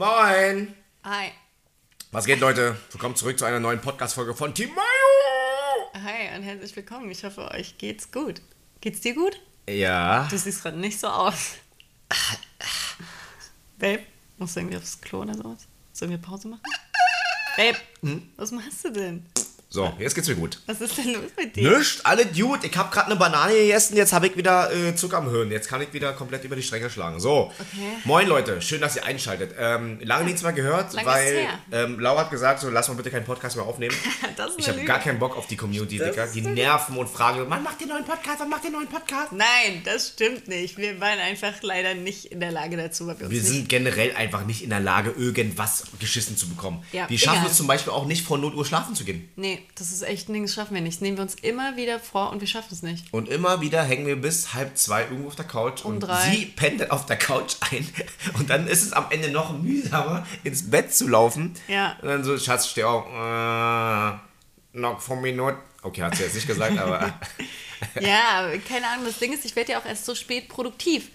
[0.00, 0.74] Moin!
[1.04, 1.30] Hi.
[2.10, 2.74] Was geht, Leute?
[2.90, 5.90] Willkommen zurück zu einer neuen Podcast-Folge von Team Mayo!
[5.92, 7.10] Hi und herzlich willkommen.
[7.10, 8.40] Ich hoffe, euch geht's gut.
[8.80, 9.38] Geht's dir gut?
[9.68, 10.26] Ja.
[10.30, 11.56] Du siehst gerade nicht so aus.
[13.78, 14.00] Babe,
[14.38, 15.68] musst du irgendwie aufs Klo oder sowas?
[15.92, 16.62] Sollen wir Pause machen?
[17.58, 17.76] Babe,
[18.38, 19.26] was machst du denn?
[19.72, 20.58] So, jetzt geht's mir gut.
[20.66, 21.70] Was ist denn los mit dir?
[21.78, 22.66] Nischt, alle Dude.
[22.66, 25.52] Ich hab gerade eine Banane gegessen, jetzt habe ich wieder äh, Zucker am Hirn.
[25.52, 27.20] Jetzt kann ich wieder komplett über die Stränge schlagen.
[27.20, 27.92] So, Okay.
[28.02, 29.54] moin Leute, schön, dass ihr einschaltet.
[29.56, 33.12] Ähm, lange nichts mehr gehört, Lange weil ähm, Laura hat gesagt, so lass mal bitte
[33.12, 33.94] keinen Podcast mehr aufnehmen.
[34.36, 36.24] Das ist ich habe gar keinen Bock auf die Community, Das Digga.
[36.24, 39.32] ist Die nerven und fragen, wann macht ihr neuen Podcast, wann macht ihr neuen Podcast?
[39.32, 40.78] Nein, das stimmt nicht.
[40.78, 44.14] Wir waren einfach leider nicht in der Lage dazu, weil wir uns Wir sind generell
[44.16, 46.82] einfach nicht in der Lage, irgendwas geschissen zu bekommen.
[46.92, 47.50] Ja, wir schaffen egal.
[47.50, 49.28] es zum Beispiel auch nicht, vor Notuhr schlafen zu gehen.
[49.36, 50.96] Nee, das ist echt ein Ding, das schaffen wir nicht.
[50.96, 53.12] Das nehmen wir uns immer wieder vor und wir schaffen es nicht.
[53.12, 56.30] Und immer wieder hängen wir bis halb zwei irgendwo auf der Couch Um und drei.
[56.30, 57.88] sie dann auf der Couch ein.
[58.34, 61.54] Und dann ist es am Ende noch mühsamer, ins Bett zu laufen.
[61.68, 61.96] Ja.
[62.02, 63.06] Und dann so, Schatz, steh auf.
[63.06, 64.18] Äh,
[64.72, 65.58] noch vor Minuten.
[65.82, 67.12] Okay, hat sie jetzt nicht gesagt, aber.
[67.98, 71.08] Ja, keine Ahnung, das Ding ist, ich werde ja auch erst so spät produktiv.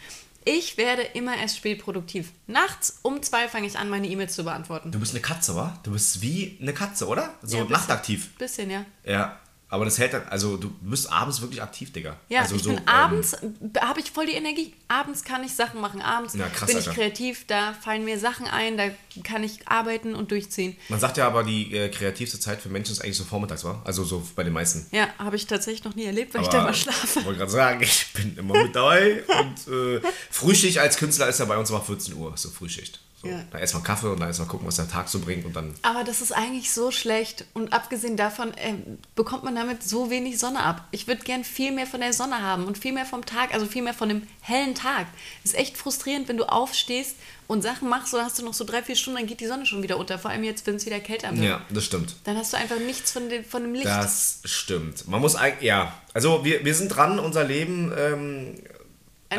[0.47, 2.31] Ich werde immer erst spät produktiv.
[2.45, 4.91] Nachts um zwei fange ich an, meine E-Mails zu beantworten.
[4.91, 5.77] Du bist eine Katze, wa?
[5.81, 7.33] Du bist wie eine Katze, oder?
[7.41, 8.35] So Ja, nachtaktiv.
[8.38, 8.85] Bisschen, ja.
[9.03, 9.39] Ja.
[9.76, 12.16] Aber das hält dann, also du bist abends wirklich aktiv, Digga.
[12.30, 13.36] Ja, also ich so, bin ähm, abends,
[13.81, 14.73] habe ich voll die Energie.
[14.88, 16.02] Abends kann ich Sachen machen.
[16.02, 17.02] Abends Ja, krass, bin ich Alter.
[17.02, 18.86] kreativ, da fallen mir Sachen ein, da
[19.23, 20.78] kann ich arbeiten und durchziehen.
[20.88, 23.81] Man sagt ja aber, die äh, kreativste Zeit für Menschen ist eigentlich so vormittags, wa?
[23.84, 24.86] Also so bei den meisten.
[24.92, 27.20] Ja, habe ich tatsächlich noch nie erlebt, weil ich Aber da mal schlafe.
[27.20, 29.23] Ich wollte gerade sagen, ich bin immer mit dabei.
[29.42, 30.00] und äh,
[30.31, 33.02] Frühschicht als Künstler ist ja bei uns immer 14 Uhr, so Frühschicht.
[33.21, 33.44] So, Ja.
[33.52, 35.73] Dann erstmal Kaffee und dann erstmal gucken, was der Tag so bringt und dann.
[35.83, 38.73] Aber das ist eigentlich so schlecht und abgesehen davon äh,
[39.16, 40.85] bekommt man damit so wenig Sonne ab.
[40.91, 43.66] Ich würde gern viel mehr von der Sonne haben und viel mehr vom Tag, also
[43.66, 45.07] viel mehr von dem hellen Tag.
[45.44, 47.16] ist echt frustrierend, wenn du aufstehst
[47.47, 49.66] und Sachen machst, so hast du noch so drei, vier Stunden, dann geht die Sonne
[49.66, 50.17] schon wieder unter.
[50.17, 51.44] Vor allem jetzt, wenn es wieder kälter wird.
[51.45, 52.16] Ja, das stimmt.
[52.23, 53.85] Dann hast du einfach nichts von dem, von dem Licht.
[53.85, 55.07] Das stimmt.
[55.07, 55.94] Man muss eigentlich, ja.
[56.13, 58.56] Also wir, wir sind dran, unser Leben ähm,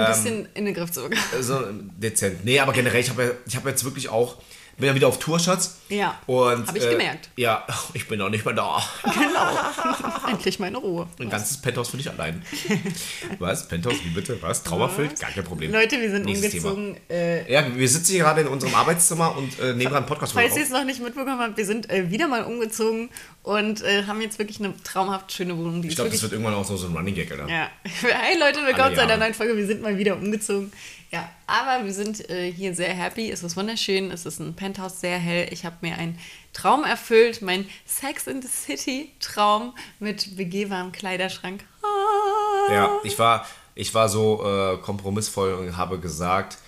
[0.01, 1.21] Ein bisschen in den Griff zu bekommen.
[1.41, 1.61] so
[1.97, 2.45] dezent.
[2.45, 4.37] Nee, aber generell, ich habe ja, ich hab jetzt wirklich auch,
[4.79, 5.79] bin ja wieder auf Tour, Schatz.
[5.89, 7.31] Ja, Und, hab ich äh, gemerkt.
[7.37, 8.83] Ja, ich bin auch nicht mehr da.
[9.05, 10.29] Genau.
[10.31, 11.07] Endlich meine Ruhe.
[11.19, 12.43] Ein ganzes Penthouse für dich allein.
[13.39, 13.69] Was?
[13.69, 14.37] Penthouse, wie bitte?
[14.43, 14.63] Was?
[14.65, 15.19] Trauerfüllt?
[15.19, 15.73] Gar kein Problem.
[15.73, 16.97] Leute, wir sind Nächstes umgezogen.
[17.09, 20.35] Äh, Ja, wir sitzen hier gerade in unserem Arbeitszimmer und äh, nehmen gerade einen Podcast
[20.35, 23.09] Falls ihr es noch nicht mitbekommen habt, wir sind äh, wieder mal umgezogen
[23.47, 25.83] und äh, haben jetzt wirklich eine traumhaft schöne Wohnung.
[25.85, 27.49] Ich glaube, das wird irgendwann auch so so ein Running Gag, oder?
[27.49, 27.71] ja.
[28.03, 29.57] Hey Leute, willkommen zu einer neuen Folge.
[29.57, 30.73] Wir sind mal wieder umgezogen.
[31.13, 33.31] Ja, aber wir sind äh, hier sehr happy.
[33.31, 34.11] Es ist wunderschön.
[34.11, 35.47] Es ist ein Penthouse, sehr hell.
[35.53, 36.19] Ich habe mir einen
[36.53, 37.41] Traum erfüllt.
[37.41, 41.63] Mein Sex in the City Traum mit begehbarem Kleiderschrank.
[41.85, 42.73] Ah.
[42.73, 43.47] Ja, ich war,
[43.77, 46.59] ich war so äh, kompromissvoll und habe gesagt,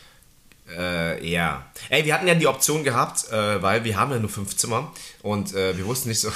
[0.76, 1.66] äh, ja.
[1.88, 4.92] Ey, wir hatten ja die Option gehabt, äh, weil wir haben ja nur fünf Zimmer
[5.22, 6.30] und äh, wir wussten nicht so,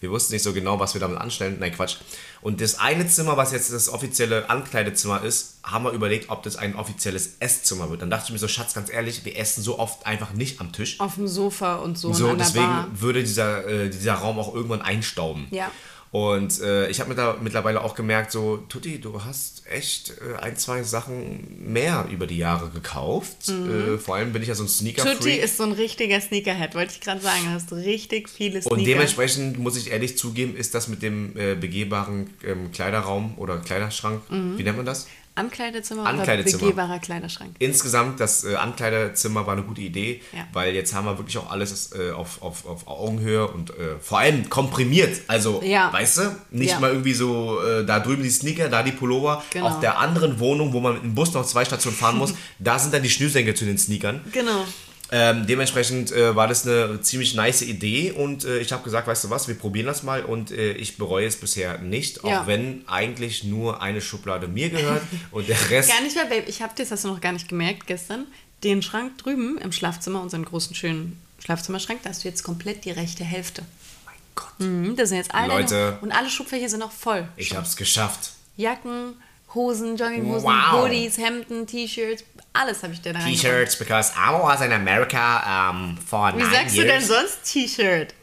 [0.00, 1.56] wir wussten nicht so genau, was wir damit anstellen.
[1.58, 1.96] Nein, Quatsch.
[2.42, 6.56] Und das eine Zimmer, was jetzt das offizielle Ankleidezimmer ist, haben wir überlegt, ob das
[6.56, 8.02] ein offizielles Esszimmer wird.
[8.02, 10.72] Dann dachte ich mir so, Schatz, ganz ehrlich, wir essen so oft einfach nicht am
[10.72, 11.00] Tisch.
[11.00, 14.82] Auf dem Sofa und so, So, und deswegen würde dieser, äh, dieser Raum auch irgendwann
[14.82, 15.48] einstauben.
[15.50, 15.70] Ja.
[16.12, 20.40] Und äh, ich habe mir da mittlerweile auch gemerkt, so, Tutti, du hast echt äh,
[20.40, 23.48] ein, zwei Sachen mehr über die Jahre gekauft.
[23.48, 25.42] Äh, vor allem bin ich ja so ein Tutti Sneaker-Freak.
[25.42, 27.40] ist so ein richtiger Sneakerhead, wollte ich gerade sagen.
[27.44, 28.76] Du hast richtig viele Sneaker.
[28.76, 33.58] Und dementsprechend muss ich ehrlich zugeben, ist das mit dem äh, begehbaren ähm, Kleiderraum oder
[33.58, 35.06] Kleiderschrank, wie nennt man das?
[35.36, 36.62] Ankleidezimmer, Ankleidezimmer.
[36.62, 37.54] oder begehbarer Kleiderschrank.
[37.58, 40.40] Insgesamt, das äh, Ankleidezimmer war eine gute Idee, Ja.
[40.52, 44.18] weil jetzt haben wir wirklich auch alles äh, auf, auf, auf Augenhöhe und äh, vor
[44.18, 45.20] allem komprimiert.
[45.28, 45.92] Also, Ja.
[45.92, 46.80] weißt du, nicht Ja.
[46.80, 49.44] mal irgendwie so äh, da drüben die Sneaker, da die Pullover.
[49.50, 49.66] Genau.
[49.68, 52.78] Auf der anderen Wohnung, wo man mit dem Bus noch zwei Stationen fahren muss, da
[52.78, 54.20] sind dann die Schnürsenkel zu den Sneakern.
[54.32, 54.64] Genau.
[55.12, 59.24] Ähm, dementsprechend äh, war das eine ziemlich nice Idee und äh, ich habe gesagt, weißt
[59.24, 62.46] du was, wir probieren das mal und äh, ich bereue es bisher nicht, auch Ja.
[62.48, 66.44] wenn eigentlich nur eine Schublade mir gehört und der Rest Gar nicht mehr, Babe.
[66.48, 68.26] Ich habe das hast du noch gar nicht gemerkt gestern.
[68.64, 72.90] Den Schrank drüben im Schlafzimmer, unseren großen, schönen Schlafzimmerschrank, da hast du jetzt komplett die
[72.90, 73.62] rechte Hälfte.
[74.06, 75.48] mein Gott, Mhm, da sind jetzt alle.
[75.54, 75.98] Leute.
[76.00, 77.28] Und alle Schubfächer sind noch voll.
[77.36, 78.32] ich habe es geschafft.
[78.56, 79.14] Jacken,
[79.56, 80.82] Hosen, Jogginghosen, Wow.
[80.84, 82.22] Hoodies, Hemden, T-Shirts,
[82.52, 83.18] alles habe ich dir da.
[83.18, 86.86] T-Shirts, because I was in America um, for Wie nine sagst years.
[86.86, 88.14] du denn sonst T-Shirt?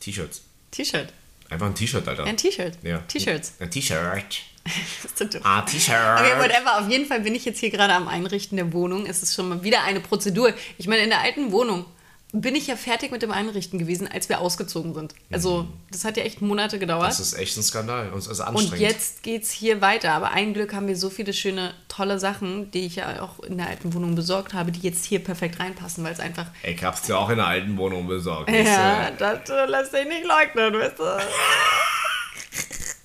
[0.00, 0.42] T-Shirts.
[0.70, 1.12] T-Shirt.
[1.50, 2.24] Einfach ein T-Shirt, Alter.
[2.24, 2.78] Ein T-Shirt.
[2.82, 2.98] Ja.
[3.06, 3.54] T-Shirts.
[3.60, 4.24] Ein T-Shirt.
[5.14, 5.24] So.
[5.44, 5.94] Ah, T-Shirt.
[6.18, 6.80] Okay, whatever.
[6.80, 9.06] Auf jeden Fall bin ich jetzt hier gerade am Einrichten der Wohnung.
[9.06, 10.52] Es ist schon mal wieder eine Prozedur.
[10.76, 11.84] Ich meine, in der alten Wohnung
[12.40, 15.14] bin ich ja fertig mit dem Einrichten gewesen, als wir ausgezogen sind.
[15.30, 17.08] Also, das hat ja echt Monate gedauert.
[17.08, 18.10] Das ist echt ein Skandal.
[18.12, 18.80] Und es ist Und anstrengend.
[18.80, 20.12] jetzt geht's hier weiter.
[20.12, 23.56] Aber ein Glück haben wir so viele schöne, tolle Sachen, die ich ja auch in
[23.58, 26.46] der alten Wohnung besorgt habe, die jetzt hier perfekt reinpassen, weil es einfach.
[26.62, 28.50] Ich hab's dir auch in der alten Wohnung besorgt.
[28.50, 31.04] Ja, Das, das äh, lässt sich nicht leugnen, weißt du.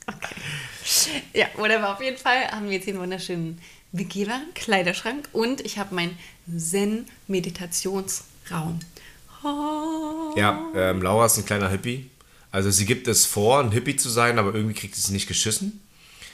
[0.08, 0.36] Okay.
[1.34, 1.94] Ja, whatever.
[1.94, 3.62] Auf jeden Fall haben wir jetzt hier einen wunderschönen
[3.94, 6.18] begehbaren Kleiderschrank und ich habe meinen
[6.54, 8.80] Zen-Meditationsraum.
[9.44, 12.10] Ja, ähm, Laura ist ein kleiner Hippie.
[12.52, 15.28] Also sie gibt es vor, ein Hippie zu sein, aber irgendwie kriegt sie es nicht
[15.28, 15.82] geschissen.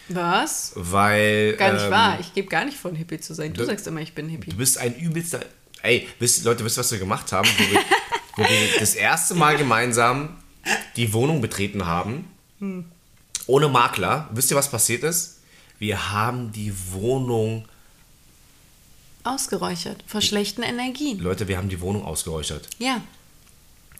[0.09, 0.71] Was?
[0.75, 1.55] Weil.
[1.57, 2.17] Gar nicht ähm, wahr.
[2.19, 3.53] Ich gebe gar nicht von Hippie zu sein.
[3.53, 4.49] Du du- sagst immer, ich bin Hippie.
[4.51, 5.41] Du bist ein übelster.
[5.83, 7.47] Ey, wisst, Leute, wisst ihr, was wir gemacht haben?
[7.57, 7.79] Wo wir,
[8.37, 10.37] wo wir das erste Mal gemeinsam
[10.95, 12.25] die Wohnung betreten haben.
[13.45, 14.29] Ohne Makler.
[14.33, 15.39] Wisst ihr, was passiert ist?
[15.79, 17.67] Wir haben die Wohnung.
[19.27, 20.03] Ausgeräuchert.
[20.07, 21.19] Vor schlechten Energien.
[21.19, 22.67] Leute, wir haben die Wohnung ausgeräuchert.
[22.79, 23.01] Ja.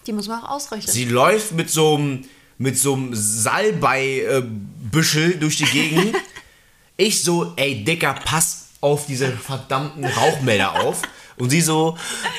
[0.06, 0.90] Die muss man auch ausräuchern.
[0.90, 2.24] Sie läuft mit so einem
[2.58, 6.16] mit so einem Salbei-Büschel durch die Gegend.
[6.96, 11.02] ich so, ey, Dicker, pass auf diese verdammten Rauchmelder auf.
[11.36, 11.96] Und sie so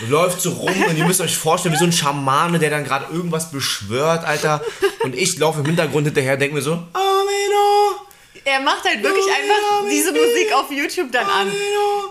[0.09, 3.05] läuft so rum und ihr müsst euch vorstellen, wie so ein Schamane, der dann gerade
[3.13, 4.61] irgendwas beschwört, Alter.
[5.03, 7.95] Und ich laufe im Hintergrund hinterher, denke mir so, Amino.
[8.49, 11.51] Er macht halt wirklich einfach diese Musik auf YouTube dann an.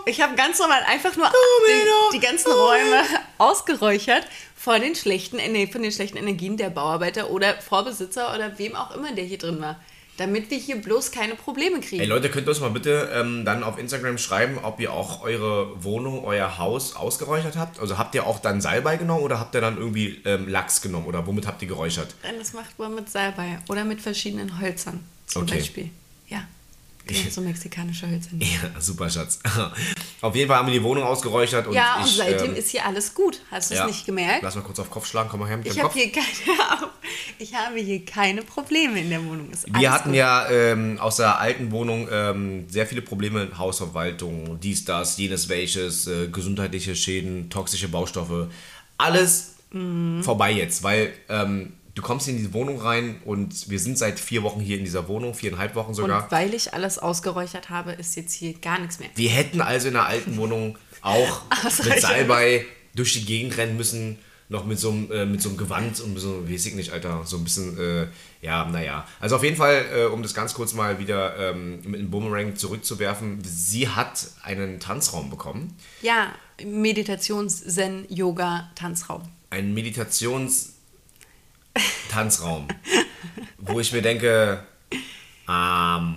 [0.05, 3.03] Ich habe ganz normal einfach nur den, die ganzen Räume
[3.37, 4.25] ausgeräuchert
[4.55, 8.95] vor den schlechten, nee, von den schlechten Energien der Bauarbeiter oder Vorbesitzer oder wem auch
[8.95, 9.79] immer, der hier drin war.
[10.15, 12.01] Damit wir hier bloß keine Probleme kriegen.
[12.01, 15.23] Ey Leute, könnt ihr uns mal bitte ähm, dann auf Instagram schreiben, ob ihr auch
[15.23, 17.79] eure Wohnung, euer Haus ausgeräuchert habt?
[17.79, 21.05] Also habt ihr auch dann Salbei genommen oder habt ihr dann irgendwie ähm, Lachs genommen
[21.05, 22.15] oder womit habt ihr geräuchert?
[22.37, 25.55] Das macht man mit Salbei oder mit verschiedenen Hölzern zum Okay.
[25.55, 25.89] Beispiel.
[27.09, 28.29] Genau, so mexikanische Hölzer.
[28.39, 29.39] Ja, super Schatz.
[30.21, 32.69] Auf jeden Fall haben wir die Wohnung ausgeräuchert und ja, und ich, seitdem ähm, ist
[32.69, 33.41] hier alles gut.
[33.51, 33.81] Hast du ja.
[33.81, 34.43] es nicht gemerkt?
[34.43, 35.93] Lass mal kurz auf Kopf schlagen, komm mal her mit Ich habe Kopf.
[35.95, 36.25] hier, keine,
[37.39, 39.49] ich habe hier keine Probleme in der Wohnung.
[39.67, 40.17] Wir hatten gut.
[40.17, 46.07] ja ähm, aus der alten Wohnung ähm, sehr viele Probleme Hausverwaltung, dies, das, jenes, welches,
[46.07, 48.49] äh, gesundheitliche Schäden, toxische Baustoffe.
[48.97, 50.23] Alles Mhm.
[50.23, 54.43] vorbei jetzt, weil ähm, du kommst in die Wohnung rein und wir sind seit vier
[54.43, 56.23] Wochen hier in dieser Wohnung, viereinhalb Wochen sogar.
[56.23, 59.09] Und weil ich alles ausgeräuchert habe, ist jetzt hier gar nichts mehr.
[59.15, 61.41] Wir hätten also in der alten Wohnung auch
[61.83, 62.65] mit Salbei
[62.95, 64.17] durch die Gegend rennen müssen,
[64.47, 67.23] noch mit so einem, äh, mit so einem Gewand und so, weiß ich nicht, Alter,
[67.25, 68.07] so ein bisschen, äh,
[68.41, 69.05] ja, naja.
[69.19, 72.55] Also auf jeden Fall, äh, um das ganz kurz mal wieder ähm, mit einem Boomerang
[72.55, 76.33] zurückzuwerfen, sie hat einen Tanzraum bekommen, Ja,
[76.65, 79.23] Meditations-Zen-Yoga-Tanzraum.
[79.49, 79.73] einen
[82.09, 82.67] Meditations-Tanzraum,
[83.57, 84.63] wo ich mir denke,
[85.47, 86.15] ähm,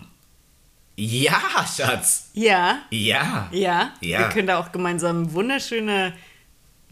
[0.97, 1.41] ja,
[1.75, 3.49] Schatz, Ja, ja.
[3.51, 4.19] ja, Ja.
[4.21, 6.13] Wir können da auch gemeinsam wunderschöne,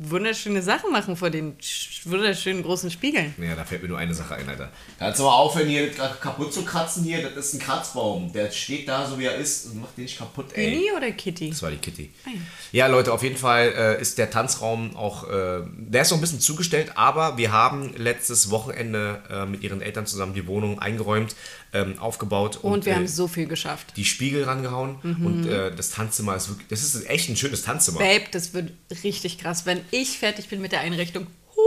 [0.03, 3.35] wunderschöne Sachen machen vor den sch- wunderschönen großen Spiegeln.
[3.39, 4.71] Ja, da fällt mir nur eine Sache ein, Alter.
[4.99, 7.23] Kannst du mal aufhören, hier gerade kaputt zu kratzen hier?
[7.35, 8.33] Das ist ein Kratzbaum.
[8.33, 10.75] Der steht da, so wie er ist und macht den nicht kaputt, ey.
[10.75, 11.51] Uni oder Kitty?
[11.51, 12.11] Das war die Kitty.
[12.25, 12.41] Ah, ja.
[12.73, 16.21] Ja, Leute, auf jeden Fall äh, ist der Tanzraum auch, äh, der ist so ein
[16.23, 21.37] bisschen zugestellt, aber wir haben letztes Wochenende äh, mit ihren Eltern zusammen die Wohnung eingeräumt,
[21.73, 23.93] ähm, aufgebaut Und wir äh, haben so viel geschafft.
[23.97, 25.27] die Spiegel rangehauen Mhm.
[25.27, 27.99] und äh, das Tanzzimmer ist wirklich, das ist echt ein schönes Tanzzimmer.
[27.99, 28.73] Babe, das wird
[29.05, 29.67] richtig krass.
[29.67, 31.61] Wenn ich fertig bin mit der Einrichtung, huh,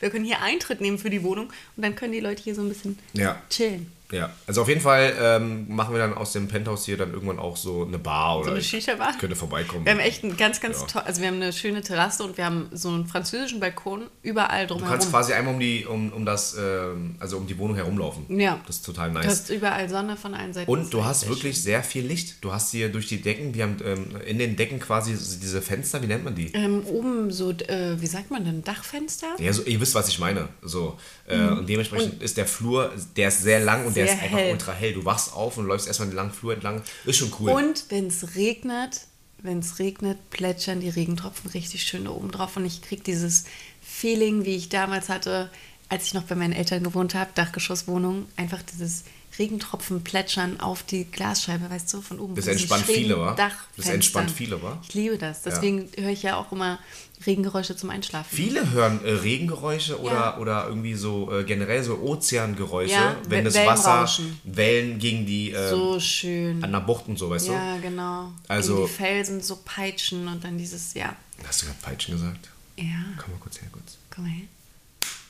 [0.00, 2.62] wir können hier Eintritt nehmen für die Wohnung und dann können die Leute hier so
[2.62, 3.40] ein bisschen Ja.
[3.50, 3.90] chillen.
[4.10, 7.38] Ja, also auf jeden Fall ähm, machen wir dann aus dem Penthouse hier dann irgendwann
[7.38, 9.18] auch so eine Bar oder eine ich Shisha-Bar?
[9.18, 9.84] könnte vorbeikommen.
[9.84, 10.86] Wir haben echt ein ganz, ganz Ja.
[10.86, 14.66] toll, also wir haben eine schöne Terrasse und wir haben so einen französischen Balkon überall
[14.66, 14.92] Du drumherum.
[14.94, 18.24] kannst quasi einmal um die, um, um das, ähm, also um die Wohnung herumlaufen.
[18.40, 18.60] Ja.
[18.66, 19.26] Das ist total Du nice.
[19.26, 20.70] hast überall Sonne von allen Seiten.
[20.70, 22.42] Und du hast wirklich sehr viel Licht.
[22.42, 26.00] Du hast hier durch die Decken, wir haben ähm, in den Decken quasi diese Fenster,
[26.02, 26.50] wie nennt man die?
[26.54, 29.26] Ähm, oben so, äh, wie sagt man denn, Dachfenster?
[29.38, 30.48] Ja, so, ihr wisst, was ich meine.
[30.62, 34.06] So, äh, Und dementsprechend ist der Flur, der ist sehr lang und der.
[34.06, 34.52] Sehr ist einfach hell.
[34.52, 34.92] ultra hell.
[34.92, 36.82] Du wachst auf und läufst erstmal den langen Flur entlang.
[37.04, 37.50] Ist schon cool.
[37.50, 39.06] Und wenn es regnet,
[39.42, 43.44] wenn es regnet, plätschern die Regentropfen richtig schön da oben drauf und ich kriege dieses
[43.80, 45.50] Feeling, wie ich damals hatte,
[45.88, 49.04] als ich noch bei meinen Eltern gewohnt habe, Dachgeschosswohnung, einfach dieses
[49.38, 52.34] Regentropfen plätschern auf die Glasscheibe, weißt du, von oben.
[52.34, 53.34] Das entspannt viele, wa?
[53.76, 54.78] Das entspannt viele, wa?
[54.82, 55.42] Ich liebe das.
[55.42, 56.78] Deswegen höre ich ja auch immer
[57.26, 58.28] Regengeräusche zum Einschlafen.
[58.34, 60.38] Viele hören äh, Regengeräusche oder, Ja.
[60.38, 63.54] oder irgendwie so äh, generell so Ozeangeräusche, Ja, wenn das.
[63.54, 64.08] Wasser,
[64.44, 66.62] Wellen gegen die äh, so schön.
[66.62, 68.32] an der Bucht und so, weißt Ja, genau.
[68.46, 71.14] Also- Gegen die Felsen so peitschen und dann dieses, ja.
[71.40, 71.46] du?
[71.46, 72.48] Hast du gerade Peitschen gesagt?
[72.76, 72.84] Ja,
[73.18, 73.98] Komm mal kurz her, kurz.
[74.10, 74.46] komm mal her.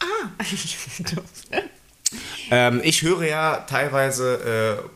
[0.01, 1.61] Ah!
[2.51, 4.91] Ähm, ich höre ja teilweise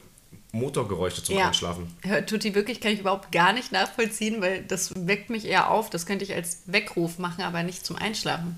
[0.53, 1.49] Motorgeräusche zum Ja.
[1.49, 1.95] Einschlafen.
[2.03, 5.89] Hört Tutti wirklich, kann ich überhaupt gar nicht nachvollziehen, weil das weckt mich eher auf.
[5.89, 8.57] Das könnte ich als Weckruf machen, aber nicht zum Einschlafen.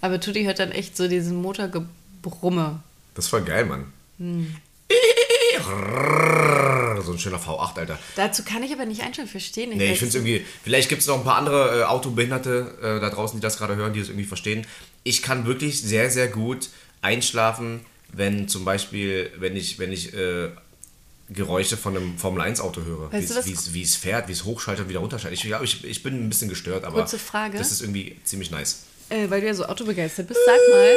[0.00, 2.80] Aber Tutti hört dann echt so diesen Motorgebrumme.
[3.14, 3.92] Das voll geil, Mann.
[4.18, 4.56] Hm.
[7.04, 7.98] So ein schöner V8, Alter.
[8.16, 9.70] Dazu kann ich aber nicht einschlafen, verstehen.
[9.76, 10.44] Nee, ich finde es irgendwie.
[10.62, 13.74] Vielleicht gibt es noch ein paar andere äh, Autobehinderte äh, da draußen, die das gerade
[13.76, 14.66] hören, die das irgendwie verstehen.
[15.02, 16.68] Ich kann wirklich sehr, sehr gut
[17.04, 17.80] einschlafen,
[18.12, 20.48] wenn zum Beispiel, wenn ich, wenn ich äh,
[21.30, 23.08] Geräusche von einem Formel-1-Auto höre.
[23.08, 25.38] Du Wie es- es- es fährt, wie es hochschaltet und wieder runterschaltet.
[25.38, 27.56] Ich glaube, ich, ich bin ein bisschen gestört, aber Kurze Frage.
[27.58, 28.82] das ist irgendwie ziemlich nice.
[29.08, 30.94] Äh, weil du ja so autobegeistert bist, sag mal,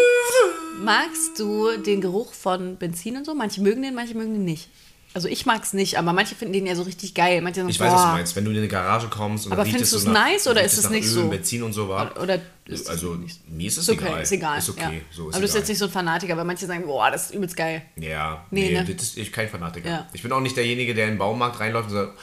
[0.84, 3.34] magst du den Geruch von Benzin und so?
[3.36, 4.70] Manche mögen den, manche mögen den nicht.
[5.14, 7.42] Also ich mag's nicht, aber manche finden den ja so richtig geil.
[7.42, 8.36] Manche sagen, Ich weiß, was du meinst.
[8.36, 10.62] Wenn du in eine Garage kommst und Aber findest es so du's nach- nice oder
[10.64, 11.28] ist es nicht Öl, so?
[11.30, 12.22] Benzin und so war.
[12.22, 13.18] Oder ist also
[13.50, 14.22] mir ist es okay, egal.
[14.24, 14.58] ist egal.
[14.60, 14.82] Ist okay.
[14.82, 15.02] ja.
[15.12, 17.28] So ist aber du bist jetzt nicht so ein Fanatiker, weil manche sagen, boah, das
[17.28, 17.82] ist übelst geil.
[17.96, 18.86] Ja, Nee, nee, ne?
[18.94, 19.90] das ist ich kein Fanatiker.
[19.90, 20.08] Ja.
[20.14, 22.18] Ich bin auch nicht derjenige, der in den Baumarkt reinläuft und sagt,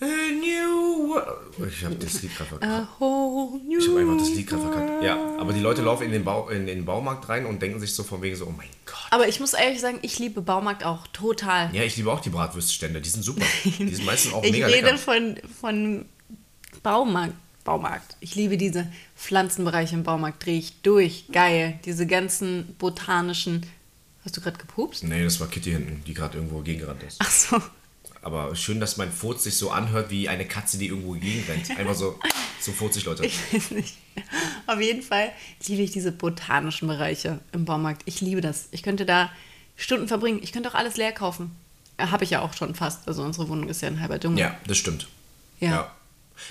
[0.00, 4.62] "A new world." Ich habe das Lied gerade new Ich habe einfach das Lied gerade
[4.62, 5.02] verkackt.
[5.04, 7.94] Ja, aber die Leute laufen in den, Bau, in den Baumarkt rein und denken sich
[7.94, 8.96] so von wegen so, oh mein Gott.
[9.10, 11.74] Aber ich muss ehrlich sagen, ich liebe Baumarkt auch total.
[11.74, 13.44] Ja, ich liebe auch die Bratwürststände, die sind super.
[13.64, 14.98] Die sind meistens auch ich mega rede lecker.
[14.98, 16.04] von, von
[16.82, 17.34] Baumarkt.
[17.64, 18.16] Baumarkt.
[18.20, 21.26] Ich liebe diese Pflanzenbereiche im Baumarkt, drehe ich durch.
[21.32, 21.78] Geil.
[21.84, 23.64] Diese ganzen botanischen.
[24.24, 25.04] Hast du gerade gepupst?
[25.04, 27.18] Nee, das war Kitty hinten, die gerade irgendwo gegengerannt ist.
[27.20, 27.60] Ach so.
[28.22, 31.70] Aber schön, dass mein Furz sich so anhört wie eine Katze, die irgendwo gegenrennt.
[31.78, 32.18] Einfach so,
[32.58, 33.26] so furzig, Leute.
[33.26, 33.98] Ich weiß nicht.
[34.66, 35.30] Auf jeden Fall
[35.66, 38.00] liebe ich diese botanischen Bereiche im Baumarkt.
[38.06, 38.68] Ich liebe das.
[38.70, 39.30] Ich könnte da
[39.76, 40.40] Stunden verbringen.
[40.42, 41.54] Ich könnte auch alles leer kaufen.
[41.98, 43.06] Habe ich ja auch schon fast.
[43.06, 44.40] Also unsere Wohnung ist ja ein halber Dschungel.
[44.40, 45.06] Ja, das stimmt.
[45.60, 45.94] Ja.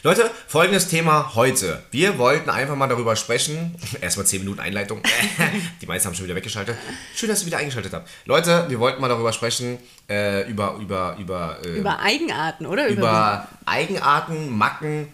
[0.04, 1.82] Leute, folgendes Thema heute.
[1.92, 3.75] Wir wollten einfach mal darüber sprechen.
[4.02, 5.02] Erstmal 10 Minuten Einleitung.
[5.82, 6.78] Die meisten haben schon wieder weggeschaltet.
[7.16, 8.10] Schön, dass ihr wieder eingeschaltet habt.
[8.25, 9.78] Leute, wir wollten mal darüber sprechen,
[10.10, 12.88] äh, über, über, über, äh, Über Eigenarten, oder?
[12.88, 15.08] über Eigenarten, Macken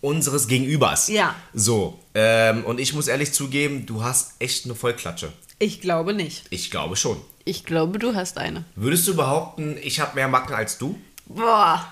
[0.00, 1.08] unseres Gegenübers.
[1.08, 1.34] Ja.
[1.54, 5.32] So, ähm, und ich muss ehrlich zugeben, du hast echt eine Vollklatsche.
[5.58, 6.44] Ich glaube nicht.
[6.50, 7.20] Ich glaube schon.
[7.44, 8.64] Ich glaube, du hast eine.
[8.74, 10.98] Würdest du behaupten, ich habe mehr Macken als du?
[11.26, 11.86] Boah.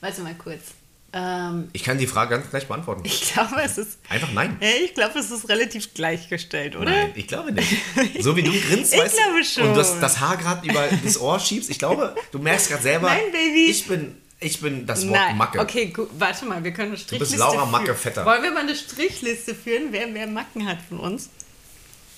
[0.00, 0.60] Warte mal kurz.
[1.12, 3.02] Ähm, Ich kann die Frage ganz gleich beantworten.
[3.04, 3.98] ich glaube, es ist.
[4.10, 4.58] Einfach nein.
[4.84, 6.90] Ich glaube, es ist relativ gleichgestellt, oder?
[6.90, 7.68] Nein, ich glaube nicht.
[8.20, 9.68] So wie du grinst, Ich weißt du, glaube schon.
[9.68, 13.08] und das, das Haar gerade über das Ohr schiebst, ich glaube, du merkst gerade selber,
[13.08, 13.70] Nein, Baby.
[13.70, 15.36] ich bin, ich bin das Wort Nein.
[15.38, 15.60] Macke.
[15.60, 16.10] Okay, gut.
[16.18, 17.70] Warte mal, wir können eine Strichliste Laura führen.
[17.70, 18.26] Macke Vetter.
[18.26, 21.30] Wollen wir mal eine Strichliste führen, wer mehr Macken hat von uns?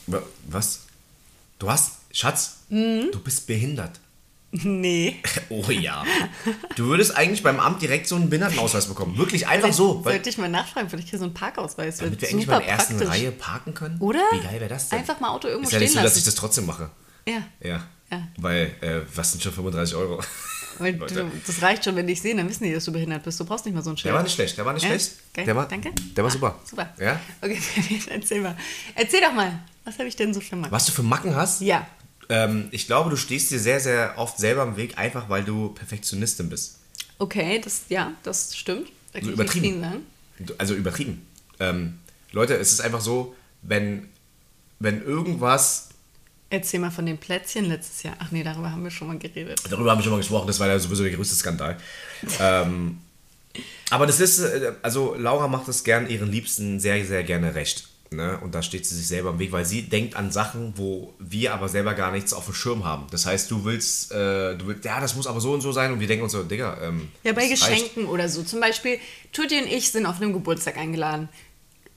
[0.09, 0.81] Wa- Was?
[1.61, 3.11] Du hast, Schatz, Mhm.
[3.13, 4.01] du bist behindert.
[4.53, 5.17] Nee.
[5.49, 6.05] Oh ja.
[6.77, 9.17] Du würdest eigentlich beim Amt direkt so einen Behindertenausweis bekommen.
[9.19, 10.05] Wirklich einfach so.
[10.05, 11.99] Weil, Sollte ich mal nachfragen, vielleicht hier so einen Parkausweis.
[11.99, 13.09] damit Wird wir super mal in der ersten praktisch.
[13.15, 13.97] Reihe parken können.
[14.01, 14.21] Oder?
[14.33, 15.01] Wie geil wäre das denn?
[15.01, 16.19] Einfach mal Auto irgendwo Ist ja nicht stehen so, dass lassen.
[16.21, 16.91] ich das trotzdem mache.
[17.27, 17.83] Ja, Ja.
[18.13, 18.27] Ja.
[18.39, 20.21] Weil, äh, was sind schon 35 Euro?
[20.79, 23.23] weil du, das reicht schon, wenn die dich sehen, dann wissen die, dass du behindert
[23.23, 23.39] bist.
[23.39, 24.07] Du brauchst nicht mal so ein Schild.
[24.07, 24.89] Der war nicht schlecht, der war nicht Ja?
[24.89, 25.13] schlecht.
[25.35, 25.45] Geil.
[25.45, 25.91] Der war, Danke.
[26.17, 26.59] Der war super.
[26.65, 26.93] Super.
[26.99, 27.21] Ja?
[27.41, 27.61] Okay,
[28.11, 28.57] erzähl mal.
[28.97, 30.73] Erzähl doch mal, was habe ich denn so für Macken?
[30.73, 31.61] Was du für Macken hast?
[31.61, 31.87] Ja.
[32.31, 35.71] Ähm, ich glaube, du stehst dir sehr, sehr oft selber im Weg, einfach weil du
[35.71, 36.79] Perfektionistin bist.
[37.19, 38.89] Okay, das, ja, das stimmt.
[39.13, 40.07] Da kann So ich nichts übertrieben.
[40.57, 41.27] Also übertrieben.
[41.59, 41.99] Ähm,
[42.33, 44.09] Leute, es ist einfach so, wenn,
[44.79, 45.89] wenn irgendwas,
[46.53, 48.17] Erzähl mal von den Plätzchen letztes Jahr.
[48.19, 49.61] Ach nee, darüber haben wir schon mal geredet.
[49.71, 51.77] darüber haben wir schon mal gesprochen, das war ja sowieso der größte Skandal.
[52.41, 52.99] ähm,
[53.91, 57.90] aber das ist, äh, also Laura macht es gern ihren Liebsten sehr, sehr gerne recht.
[58.13, 58.39] Ne?
[58.43, 61.55] Und da steht sie sich selber im Weg, weil sie denkt an Sachen, wo wir
[61.55, 63.07] aber selber gar nichts auf dem Schirm haben.
[63.13, 65.93] Das heißt, du willst, äh, du willst, ja, das muss aber so und so sein
[65.93, 67.85] und wir denken uns so, Digga, ähm, Ja, bei das reicht.
[67.85, 68.43] Geschenken oder so.
[68.43, 68.99] Zum Beispiel,
[69.33, 71.29] Tutti und ich sind auf einem Geburtstag eingeladen.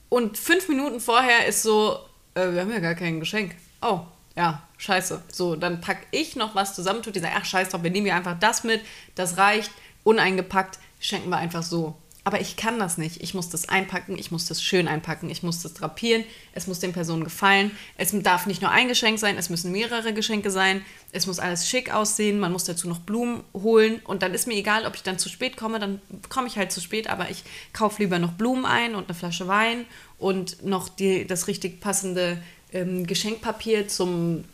[0.10, 1.98] Und fünf Minuten vorher ist so,
[2.36, 3.55] äh, wir haben ja gar kein Geschenk.
[3.82, 4.01] Oh,
[4.36, 5.20] ja, scheiße.
[5.32, 7.01] So, dann pack ich noch was zusammen.
[7.01, 8.82] Tutti sagt, ach scheiß drauf, wir nehmen ja einfach das mit.
[9.15, 9.72] Das reicht.
[10.03, 10.77] Uneingepackt.
[11.00, 11.96] Schenken wir einfach so.
[12.25, 13.22] Aber ich kann das nicht.
[13.22, 16.80] Ich muss das einpacken, ich muss das schön einpacken, ich muss das drapieren, es muss
[16.80, 17.72] den Personen gefallen.
[17.98, 20.86] Es darf nicht nur ein Geschenk sein, es müssen mehrere Geschenke sein.
[21.12, 24.00] Es muss alles schick aussehen, man muss dazu noch Blumen holen.
[24.06, 26.72] Und dann ist mir egal, ob ich dann zu spät komme, dann komme ich halt
[26.72, 29.86] zu spät, aber ich kaufe lieber noch Blumen ein und eine Flasche Wein
[30.18, 34.46] und noch die, das richtig passende ähm, Geschenkpapier zum,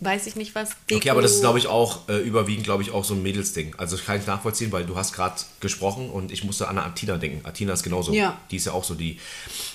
[0.00, 0.98] weiß ich nicht was, Deko.
[0.98, 3.74] Okay, aber das ist, glaube ich, auch äh, überwiegend, glaube ich, auch so ein Mädelsding.
[3.78, 7.16] Also das kann ich nachvollziehen, weil du hast gerade gesprochen und ich musste an Atina
[7.16, 7.44] denken.
[7.44, 8.12] Atina ist genauso.
[8.12, 8.38] Ja.
[8.50, 9.18] Die ist ja auch so die.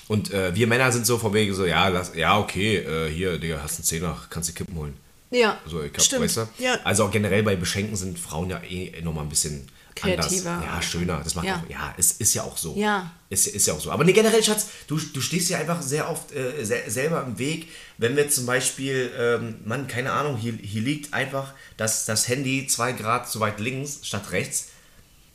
[0.08, 3.38] Und äh, wir Männer sind so von wegen so, ja, lass, ja, okay, äh, hier,
[3.38, 4.94] Digga, hast einen Zehner, kannst du Kippen holen.
[5.30, 6.22] Ja, So, ich hab, stimmt.
[6.22, 6.48] weißt du?
[6.58, 6.78] Ja.
[6.84, 9.66] Also auch generell bei Beschenken sind Frauen ja eh nochmal ein bisschen.
[9.94, 10.50] Kreativer.
[10.50, 10.66] anders.
[10.74, 11.20] Ja, schöner.
[11.22, 11.56] Das macht Ja.
[11.64, 12.74] auch, ja, es ist ja auch so.
[12.76, 13.12] Ja.
[13.30, 13.90] Ist, ist ja auch so.
[13.90, 17.38] Aber nee, generell, Schatz, du, du stehst ja einfach sehr oft äh, se selber im
[17.38, 17.68] Weg.
[17.98, 22.66] Wenn wir zum Beispiel, ähm, Mann, keine Ahnung, hier, hier liegt einfach das, das Handy
[22.66, 24.68] zwei Grad zu weit links statt rechts,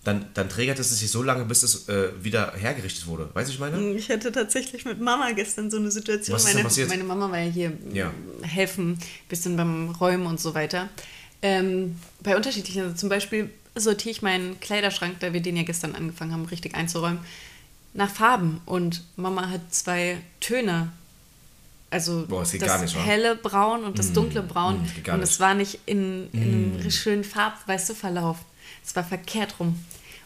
[0.06, 3.30] dann, dann trägert es sich so lange, bis es äh, wieder hergerichtet wurde.
[3.34, 3.92] Weißt du, ich meine?
[3.94, 6.36] Ich hatte tatsächlich mit Mama gestern so eine Situation.
[6.36, 6.88] Was ist meine, passiert?
[6.90, 8.06] meine Mama war ja hier Ja.
[8.42, 8.98] m, helfen,
[9.28, 10.88] bisschen beim Räumen und so weiter.
[11.42, 15.96] Ähm, bei unterschiedlichen, also zum Beispiel sortiere ich meinen Kleiderschrank, da wir den ja gestern
[15.96, 17.20] angefangen haben, richtig einzuräumen,
[17.94, 18.62] nach Farben.
[18.66, 20.92] Und Mama hat zwei Töne.
[21.92, 24.82] Also Boah, das das nicht, helle Braun und das dunkle Braun.
[25.06, 28.38] mm, und es war nicht in, in einem schönen Farb, weißt du, Verlauf.
[28.86, 29.80] Es war verkehrt rum.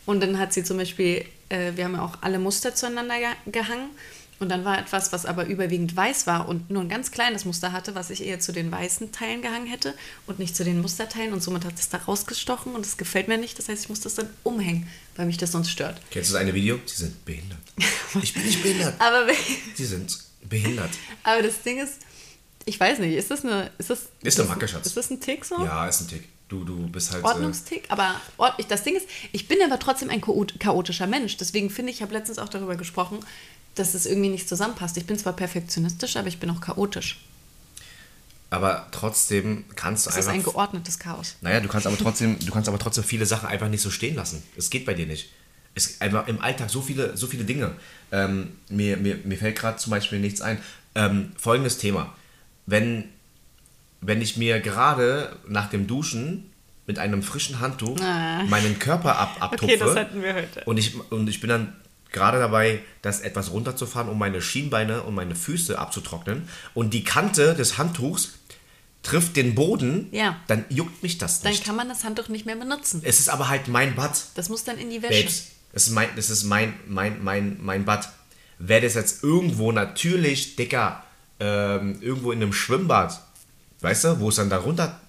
[0.06, 3.52] Und dann hat sie zum Beispiel, äh, wir haben ja auch alle Muster zueinander ge
[3.52, 3.92] gehangen.
[4.40, 7.72] Und dann war etwas, was aber überwiegend weiß war und nur ein ganz kleines Muster
[7.72, 9.94] hatte, was ich eher zu den weißen Teilen gehangen hätte
[10.28, 11.34] und nicht zu den Musterteilen.
[11.34, 13.58] Und somit hat es da rausgestochen und es gefällt mir nicht.
[13.58, 16.02] Das heißt, ich muss das dann umhängen, weil mich das sonst stört.
[16.12, 16.80] Kennst du das eine Video?
[16.86, 17.60] Sie sind behindert.
[18.22, 18.94] Ich bin nicht behindert.
[19.00, 19.26] Aber,
[19.76, 20.92] Sie sind behindert.
[21.24, 22.00] aber das Ding ist,
[22.66, 23.72] ich weiß nicht, ist das eine.
[23.80, 24.86] Ist das, Ist eine Macke, Schatz.
[24.86, 25.64] Ist das ein Tick so?
[25.66, 26.30] Ja, ist ein Tick.
[26.48, 27.24] Du, du bist halt.
[27.24, 31.38] Äh, Ordnungstick, aber ord das Ding ist, ich bin aber trotzdem ein chaot- chaotischer Mensch.
[31.38, 33.20] Deswegen finde ich, ich habe letztens auch darüber gesprochen,
[33.76, 34.98] dass es irgendwie nicht zusammenpasst.
[34.98, 37.20] Ich bin zwar perfektionistisch, aber ich bin auch chaotisch.
[38.50, 40.34] aber trotzdem kannst du Es ist einfach.
[40.40, 41.36] ein geordnetes Chaos.
[41.42, 44.16] Naja, du kannst aber trotzdem, du kannst aber trotzdem viele Sachen einfach nicht so stehen
[44.16, 44.44] lassen.
[44.56, 45.30] Es geht bei dir nicht.
[45.76, 47.72] Es einfach im Alltag so viele, so viele Dinge.
[48.12, 50.60] Ähm, mir, mir, mir fällt gerade zum Beispiel nichts ein.
[50.94, 52.14] Ähm, folgendes Thema.
[52.68, 53.06] Wenn,
[54.02, 56.52] wenn ich mir gerade nach dem Duschen
[56.86, 58.44] mit einem frischen Handtuch Ah.
[58.44, 60.62] meinen Körper ab, abtupfe Okay, das hatten wir heute.
[60.66, 61.76] und ich, und ich bin dann
[62.14, 67.54] gerade dabei, das etwas runterzufahren, um meine Schienbeine und meine Füße abzutrocknen und die Kante
[67.56, 68.34] des Handtuchs
[69.02, 70.38] trifft den Boden, Ja.
[70.48, 71.66] dann juckt mich das Dann nicht.
[71.66, 73.02] kann man das Handtuch nicht mehr benutzen.
[73.04, 75.24] Es ist aber halt mein Bad, Das muss dann in die Wäsche.
[75.24, 75.48] Babes.
[75.74, 78.08] Das ist mein, das ist mein, mein, mein, mein Bad.
[78.60, 81.04] Wäre das jetzt irgendwo natürlich, Dicker,
[81.42, 83.20] ähm, irgendwo in einem Schwimmbad,
[83.82, 85.02] weißt du, wo es dann da runter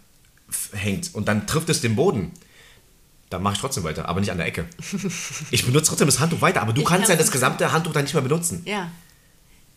[0.48, 2.32] f- hängt und dann trifft es den Boden,
[3.34, 4.64] dann mache ich trotzdem weiter, aber nicht an der Ecke.
[5.50, 8.04] Ich benutze trotzdem das Handtuch weiter, aber du Ich kannst ja das gesamte Handtuch dann
[8.04, 8.62] nicht mehr benutzen.
[8.64, 8.90] Ja.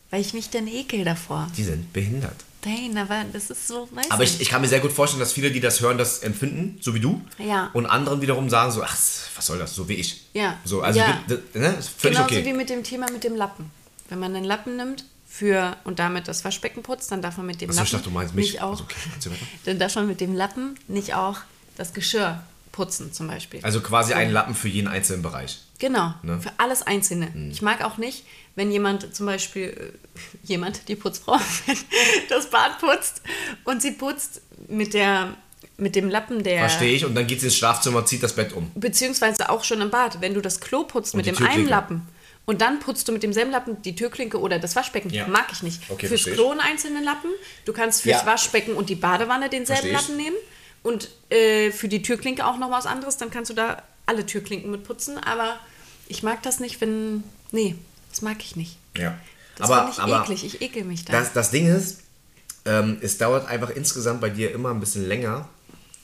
[0.09, 1.47] Weil ich mich dann ekel davor.
[1.57, 2.35] Die sind behindert.
[2.65, 5.31] Nein, aber das ist so, weißt Aber ich, ich kann mir sehr gut vorstellen, dass
[5.31, 7.21] viele, die das hören, das empfinden, so wie du.
[7.37, 7.69] Ja.
[7.73, 8.97] Und anderen wiederum sagen so, ach,
[9.35, 10.25] was soll das, so wie ich.
[10.33, 10.57] Ja.
[10.65, 11.19] So, also, Ja.
[11.29, 12.45] d- d- ne, ist völlig Genauso okay.
[12.45, 13.71] wie mit dem Thema mit dem Lappen.
[14.09, 17.61] Wenn man einen Lappen nimmt für und damit das Waschbecken putzt, dann darf man mit
[17.61, 18.51] dem Achso, Lappen ich dachte, du meinst mich.
[18.53, 19.31] nicht auch, Also, okay,
[19.65, 21.37] dann darf man mit dem Lappen nicht auch
[21.77, 22.43] das Geschirr
[22.77, 23.59] putzen zum Beispiel.
[23.63, 25.59] Also quasi ein Lappen für jeden einzelnen Bereich.
[25.79, 26.33] Genau, Ne?
[26.35, 26.42] Mhm.
[26.42, 27.27] für alles Einzelne.
[27.51, 28.24] Ich mag auch nicht,
[28.55, 31.37] wenn jemand zum Beispiel, äh, jemand, die Putzfrau,
[32.29, 33.22] das Bad putzt
[33.66, 35.33] und sie putzt mit, der,
[35.77, 36.59] mit dem Lappen der...
[36.59, 37.03] Verstehe ich.
[37.05, 38.72] Und dann geht sie ins Schlafzimmer, zieht das Bett um.
[38.75, 41.68] Beziehungsweise auch schon im Bad, wenn du das Klo putzt Und mit dem einen.
[41.68, 42.07] Lappen
[42.46, 45.27] und dann putzt du mit demselben Lappen die Türklinke oder das Waschbecken, Ja.
[45.27, 45.81] mag ich nicht.
[45.90, 46.24] Okay, fürs.
[46.24, 47.29] Klo einen einzelnen Lappen,
[47.66, 48.25] du kannst fürs Ja.
[48.25, 49.92] Waschbecken und die Badewanne denselben.
[49.92, 50.35] Lappen nehmen
[50.83, 54.72] und äh, für die Türklinke auch noch was anderes, dann kannst du da alle Türklinken
[54.72, 55.57] mit putzen, aber
[56.07, 57.75] ich mag das nicht, wenn, nee,
[58.09, 58.77] das mag ich nicht.
[58.96, 59.18] Ja.
[59.57, 61.13] Das aber ich aber eklig, ich ekel mich da.
[61.13, 62.01] das, das Ding ist,
[62.66, 65.50] ähm, es dauert einfach insgesamt bei dir immer ein bisschen länger.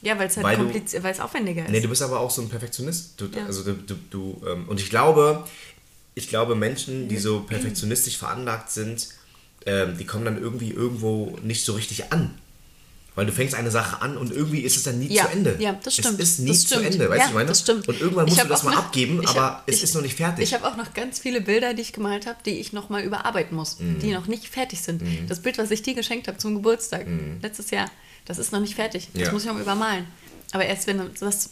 [0.02, 1.72] ja, weil es halt weil du- kompliziert, weil es aufwendiger ist.
[1.72, 3.14] Nee, du bist aber auch so ein Perfektionist.
[3.22, 3.46] Du, Ja.
[3.46, 5.46] Also du, du, du ähm, und ich glaube,
[6.16, 9.08] ich glaube, Menschen, die so perfektionistisch veranlagt sind,
[9.66, 12.34] ähm, die kommen dann irgendwie irgendwo nicht so richtig an.
[13.16, 15.56] Weil du fängst eine Sache an und irgendwie ist es dann nie Ja, zu Ende.
[15.60, 16.20] ja, das stimmt.
[16.20, 16.80] Es ist nie zu.
[16.80, 17.46] Ende, weißt ja, du, ich meine?
[17.48, 17.88] Das stimmt.
[17.88, 20.16] Und irgendwann musst du das mal noch- abgeben, aber hab- es ich- ist noch nicht
[20.16, 20.44] fertig.
[20.46, 23.56] Ich habe auch noch ganz viele Bilder, die ich gemalt habe, die ich nochmal überarbeiten
[23.56, 24.00] muss, Mhm.
[24.00, 25.04] die noch nicht fertig sind.
[25.30, 27.06] Das Bild, was ich dir geschenkt habe zum Geburtstag,
[27.44, 27.92] letztes Jahr,
[28.26, 29.10] das ist noch nicht fertig.
[29.14, 29.22] Das.
[29.28, 29.32] Ja.
[29.32, 30.08] muss ich noch übermalen.
[30.52, 31.52] Aber erst wenn das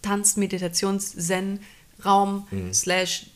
[0.00, 1.60] Tanz, Meditations, Zen,
[2.04, 2.72] Raum, Mhm.
[2.72, 3.26] slash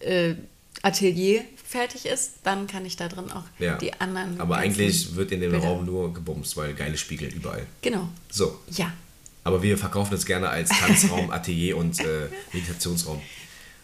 [0.00, 0.34] äh,
[0.82, 3.76] Atelier fertig ist, dann kann ich da drin auch ja.
[3.76, 4.40] die anderen.
[4.40, 7.66] aber eigentlich wird in dem Bilder- Raum nur gebumst, weil geile Spiegel überall.
[7.82, 8.08] Genau.
[8.30, 8.58] So.
[8.70, 8.92] Ja.
[9.44, 13.20] Aber wir verkaufen es gerne als Tanzraum, Atelier und äh, Meditationsraum.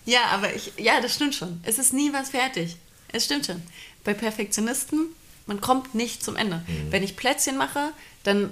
[0.07, 1.61] Ja, aber ich, ja, das stimmt schon.
[1.63, 2.77] Es ist nie was fertig.
[3.13, 3.63] Es stimmt schon.
[4.03, 5.09] Bei Perfektionisten,
[5.47, 6.63] man kommt nicht zum Ende.
[6.67, 6.91] Mhm.
[6.91, 7.93] Wenn ich Plätzchen mache,
[8.23, 8.51] dann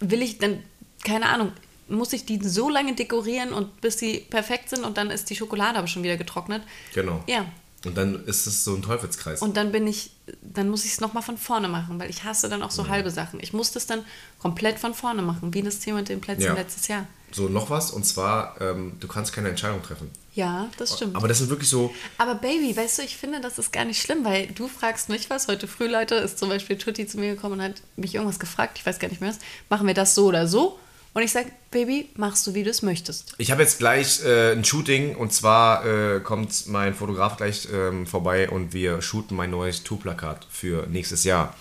[0.00, 0.62] will ich, dann,
[1.04, 1.52] keine Ahnung,
[1.88, 5.36] muss ich die so lange dekorieren und bis sie perfekt sind und dann ist die
[5.36, 6.62] Schokolade aber schon wieder getrocknet.
[6.94, 7.22] Genau.
[7.26, 7.46] Ja.
[7.84, 9.42] Und dann ist es so ein Teufelskreis.
[9.42, 10.10] Und dann bin ich,
[10.42, 12.74] dann muss ich es nochmal von vorne machen, weil ich hasse dann auch Mhm.
[12.74, 13.40] so halbe Sachen.
[13.40, 14.04] Ich muss das dann
[14.38, 16.54] komplett von vorne machen, wie das Thema mit den Plätzchen Ja.
[16.54, 17.06] letztes Jahr.
[17.32, 20.08] So, noch was, und zwar, ähm, du kannst keine Entscheidung treffen.
[20.34, 21.16] Ja, das stimmt.
[21.16, 24.00] Aber das sind wirklich so, Aber Baby, weißt du, ich finde, das ist gar nicht
[24.00, 25.48] schlimm, weil du fragst mich was.
[25.48, 28.78] Heute früh, Leute, ist zum Beispiel Tutti zu mir gekommen und hat mich irgendwas gefragt,
[28.78, 29.38] ich weiß gar nicht mehr was.
[29.68, 30.78] Machen wir das so oder so?
[31.14, 33.34] Und ich sage, Baby, machst du, wie du es möchtest.
[33.38, 38.04] Ich habe jetzt gleich äh, ein Shooting und zwar äh, kommt mein Fotograf gleich ähm,
[38.04, 41.54] vorbei und wir shooten mein neues Tourplakat für nächstes Jahr.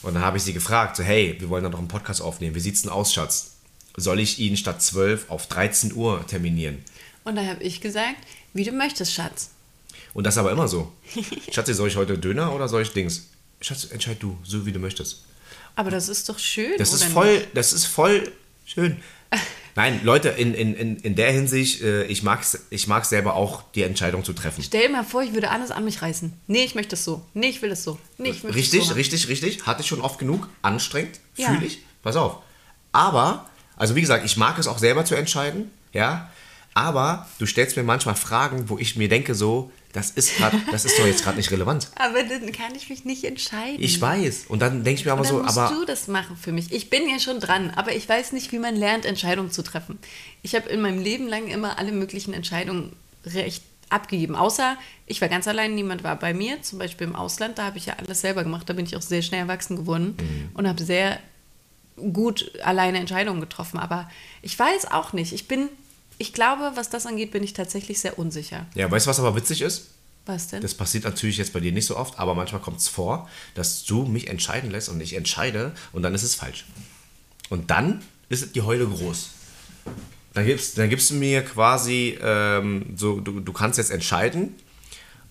[0.00, 2.54] Und dann habe ich sie gefragt, so, hey, wir wollen da noch einen Podcast aufnehmen.
[2.54, 3.56] Wie sieht's denn aus, Schatz?
[3.96, 6.82] Soll ich ihn statt 12 auf 13 Uhr terminieren?
[7.24, 8.16] Und da habe ich gesagt,
[8.54, 9.50] wie du möchtest, Schatz.
[10.14, 10.90] Und das aber immer so.
[11.52, 13.26] Schatzi, soll ich heute Döner oder soll ich Dings?
[13.60, 15.24] Schatz, entscheid du, so wie du möchtest.
[15.74, 16.72] Aber das ist doch schön.
[16.78, 17.48] Das oder ist voll, nicht?
[17.54, 18.32] das ist voll
[18.68, 18.96] schön.
[19.74, 23.34] Nein, Leute, in, in, in, in der Hinsicht, äh, ich mag es ich mag's selber
[23.34, 24.62] auch, die Entscheidung zu treffen.
[24.62, 26.32] Stell dir mal vor, ich würde alles an mich reißen.
[26.48, 27.22] Nee, ich möchte es so.
[27.34, 27.98] Nee, ich will es so.
[28.16, 28.94] Nee, ich will Richtig, es so.
[28.94, 29.66] richtig, richtig.
[29.66, 30.48] Hatte ich schon oft genug.
[30.62, 31.48] Anstrengend, Ja.
[31.50, 31.82] fühle ich.
[32.02, 32.38] Pass auf.
[32.90, 36.28] Aber, also wie gesagt, ich mag es auch selber zu entscheiden, ja.
[36.74, 40.84] Aber du stellst mir manchmal Fragen, wo ich mir denke, so, das ist grad, das
[40.84, 41.88] ist doch jetzt gerade nicht relevant.
[41.96, 43.76] Aber dann kann ich mich nicht entscheiden.
[43.82, 44.46] Ich weiß.
[44.48, 46.72] Und dann denke ich mir aber so, musst aber du das machen für mich.
[46.72, 49.98] Ich bin ja schon dran, aber ich weiß nicht, wie man lernt, Entscheidungen zu treffen.
[50.42, 54.36] Ich habe in meinem Leben lang immer alle möglichen Entscheidungen recht abgegeben.
[54.36, 56.60] Außer ich war ganz allein, niemand war bei mir.
[56.62, 58.68] Zum Beispiel im Ausland, da habe ich ja alles selber gemacht.
[58.68, 60.50] Da bin ich auch sehr schnell erwachsen geworden Mhm.
[60.54, 61.18] und habe sehr
[62.12, 63.78] gut alleine Entscheidungen getroffen.
[63.78, 64.08] Aber
[64.42, 65.32] ich weiß auch nicht.
[65.32, 65.68] Ich bin,
[66.18, 68.66] ich glaube, was das angeht, bin ich tatsächlich sehr unsicher.
[68.74, 69.88] ja, weißt du, was aber witzig ist?
[70.26, 70.60] Was denn?
[70.60, 73.84] Das passiert natürlich jetzt bei dir nicht so oft, aber manchmal kommt es vor, dass
[73.84, 76.66] du mich entscheiden lässt und ich entscheide und dann ist es falsch.
[77.48, 79.30] Und dann ist die Heule groß.
[80.34, 84.54] Dann gibst, dann gibst du mir quasi, ähm, so, du, du kannst jetzt entscheiden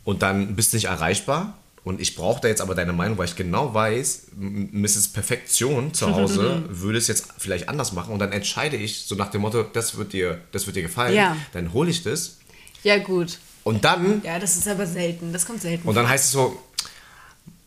[0.03, 1.57] und dann bist du nicht erreichbar.
[1.87, 5.07] Und ich brauche da jetzt aber deine Meinung, weil ich genau weiß, Mrs.
[5.13, 8.11] Perfektion zu Hause würde es jetzt vielleicht anders machen.
[8.11, 11.15] Und dann entscheide ich so nach dem Motto, das wird dir, das wird dir gefallen.
[11.15, 11.37] Ja.
[11.53, 12.39] Dann hole ich das.
[12.83, 13.37] ja, gut.
[13.63, 15.31] Und dann Ja, das ist aber selten.
[15.31, 15.87] Das kommt selten.
[15.87, 16.61] und dann heißt es so,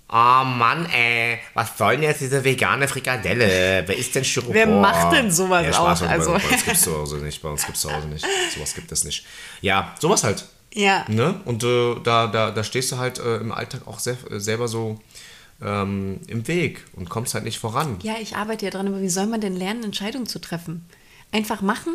[0.09, 3.85] oh Mann, ey, was soll denn jetzt diese vegane Frikadelle?
[3.87, 4.55] Wer ist denn Styropor?
[4.55, 6.07] Wer macht denn sowas ja, Spaß, auch?
[6.07, 8.09] Bei, Also- bei uns gibt es zu Hause nicht, bei uns gibt es zu Hause
[8.09, 8.27] nicht.
[8.55, 9.25] Sowas gibt es nicht.
[9.63, 10.45] Ja, sowas halt.
[10.73, 11.05] Ja.
[11.09, 11.41] Ne?
[11.45, 14.69] Und äh, da, da, da stehst du halt äh, im Alltag auch sehr, äh, selber
[14.69, 15.01] so
[15.63, 17.99] ähm, im Weg und kommst halt nicht voran.
[18.03, 20.87] Ja, ich arbeite ja dran, aber wie soll man denn lernen, Entscheidungen zu treffen?
[21.33, 21.95] Einfach machen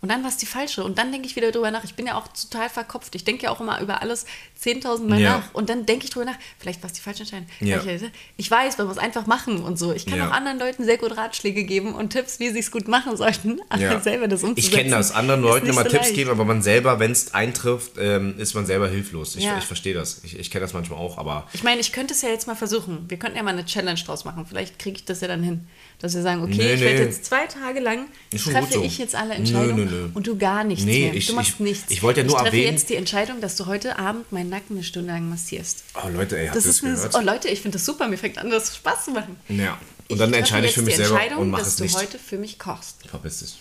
[0.00, 0.84] und dann war es die falsche.
[0.84, 1.84] Und dann denke ich wieder drüber nach.
[1.84, 3.14] Ich bin ja auch total verkopft.
[3.14, 4.26] Ich denke ja auch immer über alles
[4.64, 5.38] 10.000 Mal Ja.
[5.38, 5.54] nach.
[5.54, 7.46] Und dann denke ich drüber nach, vielleicht war es die falsche Entscheidung.
[7.60, 7.78] Ja.
[7.80, 8.04] Vielleicht-
[8.36, 9.92] Ich weiß, man muss einfach machen und so.
[9.92, 10.28] Ich kann Ja.
[10.28, 13.60] auch anderen Leuten sehr gut Ratschläge geben und Tipps, wie sie es gut machen sollten.
[13.68, 14.76] Aber selber das Ich umzusetzen.
[14.76, 15.12] kenne das.
[15.12, 16.14] Anderen Leuten immer so Tipps leicht.
[16.14, 19.36] geben, aber man selber, wenn es eintrifft, ähm, ist man selber hilflos.
[19.36, 20.20] Ich, ich verstehe das.
[20.24, 22.54] Ich, ich kenne das manchmal auch, aber Ich meine, ich könnte es ja jetzt mal
[22.56, 23.04] versuchen.
[23.08, 24.46] Wir könnten ja mal eine Challenge draus machen.
[24.46, 25.66] Vielleicht kriege ich das ja dann hin.
[25.98, 27.04] Dass wir sagen, okay, Nee, ich werde nee.
[27.04, 28.82] jetzt zwei Tage lang treffe so.
[28.82, 30.08] ich jetzt alle Entscheidungen nö.
[30.14, 31.14] und du gar nichts Nee, mehr.
[31.14, 31.90] ich- du machst ich- nichts.
[31.90, 34.50] ich wollte ja nur ich treffe erwähnen- jetzt die Entscheidung, dass du heute Abend meinen
[34.54, 35.84] Nacken eine Stunde lang massierst.
[35.94, 37.14] oh Leute, ey, habt Das ist das gehört?
[37.16, 38.08] oh Leute, ich finde das super.
[38.08, 39.36] Mir fängt an, das Spaß zu machen.
[39.48, 39.78] Ja.
[40.08, 41.96] Und dann treffe entscheide ich für mich selber und mache dass es du nicht.
[41.96, 43.06] heute für mich kochst.
[43.08, 43.58] Verpiss dich.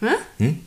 [0.00, 0.14] Hä?
[0.38, 0.64] Hm?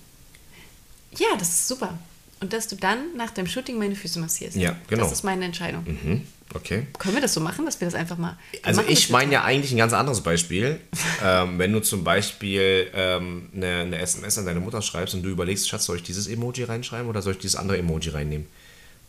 [1.17, 1.97] Ja, das ist super.
[2.41, 4.57] Und dass du dann nach deinem Shooting meine Füße massierst.
[4.57, 5.03] Ja, genau.
[5.03, 5.83] Das ist meine Entscheidung.
[5.85, 6.27] Mhm.
[6.53, 6.85] Okay.
[6.99, 8.37] Können wir das so machen, dass wir das einfach mal.
[8.61, 10.79] Also ich meine ja eigentlich ein ganz anderes Beispiel.
[11.23, 15.29] ähm, wenn du zum Beispiel ähm, eine, eine SMS an deine Mutter schreibst und du
[15.29, 18.47] überlegst, Schatz, soll ich dieses Emoji reinschreiben oder soll ich dieses andere Emoji reinnehmen?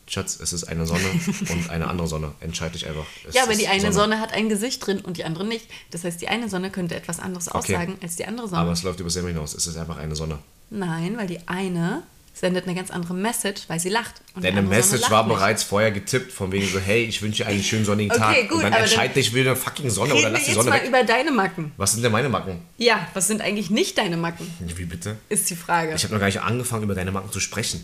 [0.09, 1.05] Schatz, es ist eine Sonne
[1.49, 2.33] und eine andere Sonne.
[2.40, 3.05] Entscheide dich einfach.
[3.29, 4.21] Es Ja, aber die eine Sonne.
[4.21, 5.66] hat ein Gesicht drin und die andere nicht.
[5.90, 7.75] Das heißt, die eine Sonne könnte etwas anderes Okay.
[7.75, 8.62] aussagen als die andere Sonne.
[8.62, 9.55] Aber es läuft über selber hinaus.
[9.55, 10.38] Es ist einfach eine Sonne.
[10.71, 12.03] Nein, weil die eine
[12.35, 14.14] sendet eine ganz andere Message, weil sie lacht.
[14.35, 15.35] Und Deine Sonne Message war nicht.
[15.35, 18.49] bereits vorher getippt, von wegen so, hey, ich wünsche dir einen schönen sonnigen Okay, Tag.
[18.51, 20.81] gut, und dann entscheide dich, will eine fucking Sonne oder lass die jetzt Sonne mal
[20.83, 20.87] weg.
[20.88, 21.73] über deine Macken.
[21.79, 22.61] Was sind denn meine Macken?
[22.77, 25.16] Ja, was sind eigentlich nicht deine Macken, Wie bitte?
[25.31, 25.95] ist die Frage.
[25.95, 27.83] Ich habe noch gar nicht angefangen, über deine Macken zu sprechen.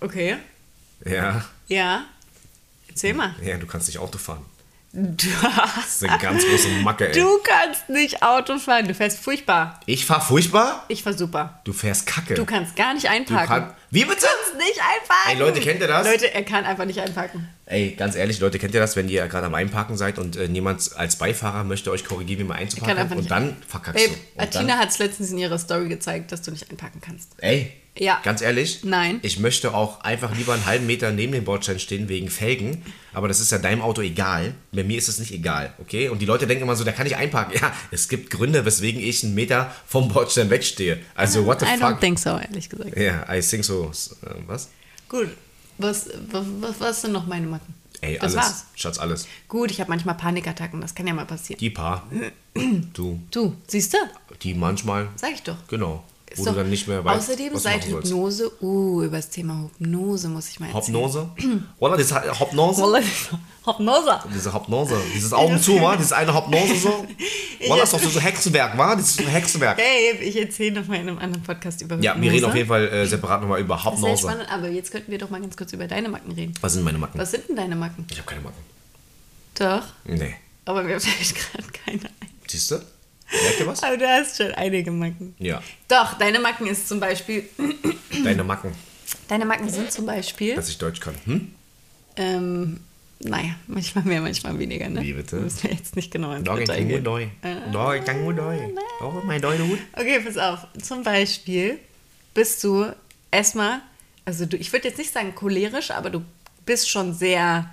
[0.00, 0.36] Okay,
[1.04, 2.04] Ja, ja.
[2.88, 3.34] Erzähl mal.
[3.44, 4.44] ja, du kannst nicht Auto fahren.
[4.90, 5.26] Du,
[5.76, 7.12] Das ist eine ganz große Macke, ey.
[7.20, 8.88] du kannst nicht Auto fahren.
[8.88, 9.78] Du fährst furchtbar.
[9.84, 10.84] Ich fahr furchtbar?
[10.88, 11.60] Ich fahr super.
[11.64, 12.32] Du fährst kacke.
[12.34, 13.46] Du kannst gar nicht Du einparken.
[13.46, 14.26] kann- Wie bitte?
[14.26, 15.30] kannst nicht einparken.
[15.32, 16.06] Ey, Leute, kennt ihr das?
[16.06, 17.46] Leute, er kann einfach nicht einparken.
[17.66, 20.48] Ey, ganz ehrlich, Leute, kennt ihr das, wenn ihr gerade am Einparken seid und äh,
[20.48, 24.40] niemand als Beifahrer möchte euch korrigieren, wie man kann einzuparken und dann verkackst Babe, du.
[24.42, 27.32] Und Atina hat es letztens in ihrer Story gezeigt, dass du nicht einparken kannst.
[27.38, 28.20] ey, Ja.
[28.22, 29.18] ganz ehrlich, Nein.
[29.22, 32.82] ich möchte auch einfach lieber einen halben Meter neben dem Bordstein stehen wegen Felgen,
[33.12, 34.54] aber das ist ja deinem Auto egal.
[34.72, 36.08] Bei mir ist es nicht egal, okay?
[36.08, 37.58] Und die Leute denken immer so, da kann ich einparken.
[37.60, 40.98] Ja, es gibt Gründe, weswegen ich einen Meter vom Bordstein wegstehe.
[41.14, 42.00] Also, what the I don't fuck?
[42.00, 42.96] think so, ehrlich gesagt.
[42.96, 43.90] Ja, I think so.
[44.22, 44.68] Äh, Was?
[45.08, 45.28] Gut.
[45.78, 47.74] Was, was, was, was sind noch meine Macken?
[48.00, 48.36] Ey, das alles.
[48.36, 48.64] war's.
[48.76, 49.26] Schatz, alles.
[49.48, 51.58] Gut, ich habe manchmal Panikattacken, das kann ja mal passieren.
[51.58, 52.06] Die paar.
[52.92, 53.20] Du.
[53.30, 53.98] Du, siehst du?
[54.42, 55.08] Die manchmal.
[55.16, 55.56] Sag ich doch.
[55.68, 56.04] Genau.
[56.38, 57.86] Wo doch, du dann nicht mehr weißt, Außerdem was seit.
[57.86, 60.84] Hypnose, uh, über das Thema Hypnose muss ich mal erzählen.
[60.86, 61.28] Hypnose?
[61.78, 62.82] Oder diese Hypnose?
[63.64, 64.20] Hypnose.
[64.34, 64.96] Diese Hypnose.
[65.14, 65.96] Dieses Augen zu, wa?
[65.96, 67.06] Dieses eine Hypnose so.
[67.70, 68.94] Oder ist doch so, so Hexenwerk, wa?
[68.96, 69.78] Das ist so ein Hexenwerk.
[69.78, 72.68] Hey, ich erzähle noch mal in einem anderen Podcast über Ja, wir reden auf jeden
[72.68, 74.22] Fall äh, separat nochmal über Das ist sehr Hypnose.
[74.22, 76.54] spannend, aber jetzt könnten wir doch mal ganz kurz über deine Macken reden.
[76.60, 77.18] Was sind meine Macken?
[77.20, 78.06] Was sind denn deine Macken?
[78.10, 78.58] Ich habe keine Macken.
[79.54, 80.34] Doch, Nee.
[80.64, 82.28] aber mir fällt gerade keine ein.
[82.46, 82.76] Siehst du?
[83.30, 83.82] Merkt ihr was?
[83.82, 85.34] Aber du hast schon einige Macken.
[85.38, 85.62] Ja.
[85.86, 87.48] Doch, deine Macken ist zum Beispiel,
[88.24, 88.72] Deine Macken,
[89.28, 91.14] deine Macken sind zum Beispiel, dass ich Deutsch kann.
[91.24, 91.52] Hm?
[92.16, 92.80] ähm,
[93.20, 95.02] naja, manchmal mehr, manchmal weniger, ne?
[95.02, 95.36] Wie bitte?
[95.36, 97.04] Müssen wir jetzt nicht genau ins Doch, ich Detail gehen.
[97.04, 97.28] Doi.
[97.72, 98.58] Doch, ich kann nur Doi.
[99.00, 99.80] Doch, mein Doi gut.
[99.92, 100.66] Okay, pass auf.
[100.80, 101.78] Zum Beispiel
[102.32, 102.86] bist du
[103.30, 103.80] erstmal,
[104.24, 106.24] also du, ich würde jetzt nicht sagen cholerisch, aber du
[106.64, 107.68] bist schon sehr,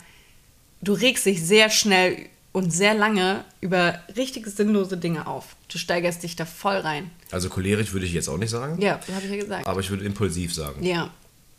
[0.81, 5.57] du regst dich sehr schnell und sehr lange über richtig sinnlose Dinge auf.
[5.67, 7.11] Du steigerst dich da voll rein.
[7.29, 8.81] Also cholerisch würde ich jetzt auch nicht sagen.
[8.81, 9.67] Ja, habe ich ja gesagt.
[9.67, 10.81] Aber ich würde impulsiv sagen.
[10.81, 11.09] Ja.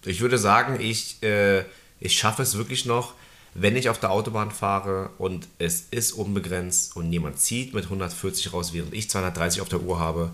[0.07, 1.65] Ich würde sagen, ich, äh,
[2.01, 3.13] ich schaffe es wirklich noch,
[3.53, 8.55] wenn ich auf der Autobahn fahre und es ist unbegrenzt und jemand zieht mit 140
[8.55, 10.31] raus, während ich 230 auf der Uhr habe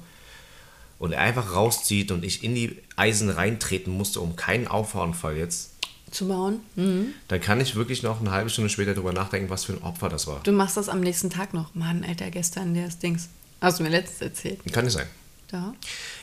[1.01, 5.72] und er einfach rauszieht und ich in die Eisen reintreten musste, um keinen Auffahrunfall jetzt,
[6.13, 6.61] Zu bauen.
[6.77, 7.07] Mhm.
[7.29, 10.09] dann kann ich wirklich noch eine halbe Stunde später darüber nachdenken, was für ein Opfer
[10.09, 10.41] das war.
[10.45, 11.75] Du machst das am nächsten Tag noch.
[11.75, 13.29] Mann, Alter, gestern der ist Dings.
[13.61, 14.61] Hast du mir letztens erzählt.
[14.73, 15.07] Kann nicht sein.
[15.49, 15.75] Da.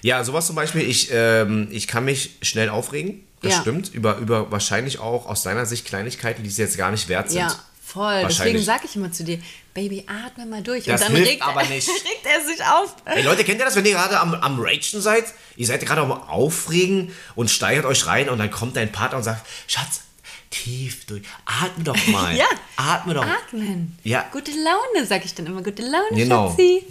[0.02, 3.62] Ja, sowas zum Beispiel, ich, ähm, ich kann mich schnell aufregen, das Ja.
[3.62, 7.30] stimmt, über, über wahrscheinlich auch aus deiner Sicht Kleinigkeiten, die es jetzt gar nicht wert
[7.30, 7.40] sind.
[7.40, 7.56] Ja,
[7.94, 8.26] voll.
[8.28, 9.40] Deswegen sage ich immer zu dir,
[9.74, 10.86] Baby, atme mal durch.
[10.86, 11.88] Das und dann hilft regt, aber nicht.
[11.90, 12.96] regt er sich auf.
[13.06, 15.26] Ey Leute, kennt ihr das, wenn ihr gerade am, am Ragen seid?
[15.56, 19.24] Ihr seid gerade am Aufregen und steigert euch rein und dann kommt dein Partner und
[19.24, 20.02] sagt, Schatz,
[20.50, 22.36] tief durch, atme doch mal.
[22.36, 22.46] Ja.
[22.76, 23.26] Atme doch.
[23.26, 23.98] Atmen.
[24.04, 24.26] Ja.
[24.32, 25.62] Gute Laune, sage ich dann immer.
[25.62, 26.50] Gute Laune, Genau.
[26.50, 26.86] Schatzi.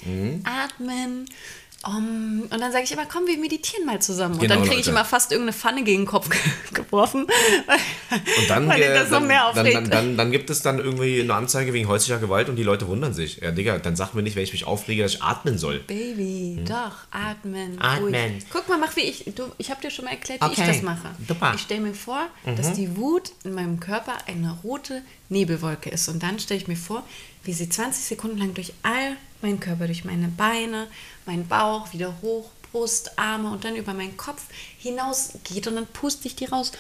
[0.45, 1.29] Atmen.
[1.97, 4.35] Um, und dann sage ich immer, komm, wir meditieren mal zusammen.
[4.35, 4.91] Und Genau, dann kriege ich Leute.
[4.91, 6.39] immer fast irgendeine Pfanne gegen den Kopf ge-
[6.75, 7.23] geworfen.
[7.23, 9.75] Und dann, weil das noch dann, mehr aufregt.
[9.77, 12.87] dann, dann, dann gibt es dann irgendwie eine Anzeige wegen häuslicher Gewalt und die Leute
[12.89, 13.39] wundern sich.
[13.39, 15.79] Ja, Digga, dann sag mir nicht, wenn ich mich aufrege, dass ich atmen soll.
[15.81, 17.73] Baby, doch, atmen.
[17.73, 17.83] Hm.
[17.83, 18.15] Atmen.
[18.33, 18.45] Ruhig.
[18.53, 19.25] Guck mal, mach wie ich.
[19.35, 20.61] Du, ich habe dir schon mal erklärt, wie Okay.
[20.63, 21.09] ich das mache.
[21.27, 21.51] Super.
[21.51, 21.55] Mhm.
[21.57, 26.09] Ich stelle mir vor, dass die Wut in meinem Körper eine rote Nebelwolke ist.
[26.09, 27.03] Und dann stelle ich mir vor,
[27.49, 30.87] wie sie 20 Sekunden lang durch all meinen Körper, durch meine Beine,
[31.25, 34.43] meinen Bauch, wieder hoch, Brust, Arme und dann über meinen Kopf
[34.77, 35.67] hinaus geht.
[35.67, 36.73] Und dann puste ich die raus.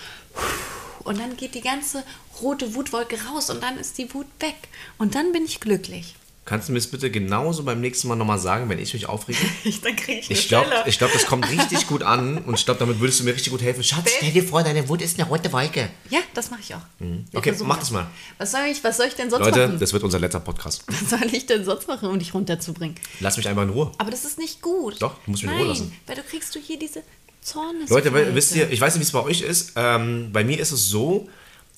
[1.04, 2.04] Und dann geht die ganze
[2.42, 4.56] rote Wutwolke raus und dann ist die Wut weg.
[4.98, 6.16] Und dann bin ich glücklich.
[6.48, 9.38] Kannst du mir das bitte genauso beim nächsten Mal nochmal sagen, wenn ich mich aufrege?
[9.82, 12.64] dann kriege ich eine Ich glaube, ich glaub, das kommt richtig gut an und ich
[12.64, 13.84] glaube, damit würdest du mir richtig gut helfen.
[13.84, 15.90] Schatz, stell dir vor, deine Wut ist eine rote Wolke.
[16.08, 16.80] Ja, das mache ich auch.
[17.00, 17.26] Mhm.
[17.34, 18.06] Okay, mach das mal.
[18.38, 19.78] Was soll ich, was soll ich denn sonst Leute, machen?
[19.78, 20.84] das wird unser letzter Podcast.
[20.88, 22.96] Was soll ich denn sonst machen, um dich runterzubringen?
[23.20, 23.92] Lass mich einfach in Ruhe.
[23.98, 25.02] Aber das ist nicht gut.
[25.02, 25.92] Doch, du musst mich in Nein, Ruhe lassen.
[26.06, 27.02] weil du kriegst du hier diese
[27.42, 27.90] Zornes.
[27.90, 29.72] Leute, weil, wisst ihr, ich weiß nicht, wie es bei euch ist.
[29.76, 31.28] Ähm, bei mir ist es so,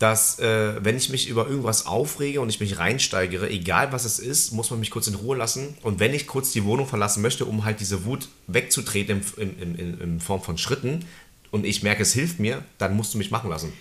[0.00, 4.18] dass äh, wenn ich mich über irgendwas aufrege und ich mich reinsteigere, egal was es
[4.18, 5.76] ist, muss man mich kurz in Ruhe lassen.
[5.82, 9.74] Und wenn ich kurz die Wohnung verlassen möchte, um halt diese Wut wegzutreten in, in,
[9.74, 11.04] in, in Form von Schritten
[11.50, 13.74] und ich merke, es hilft mir, dann musst du mich machen lassen.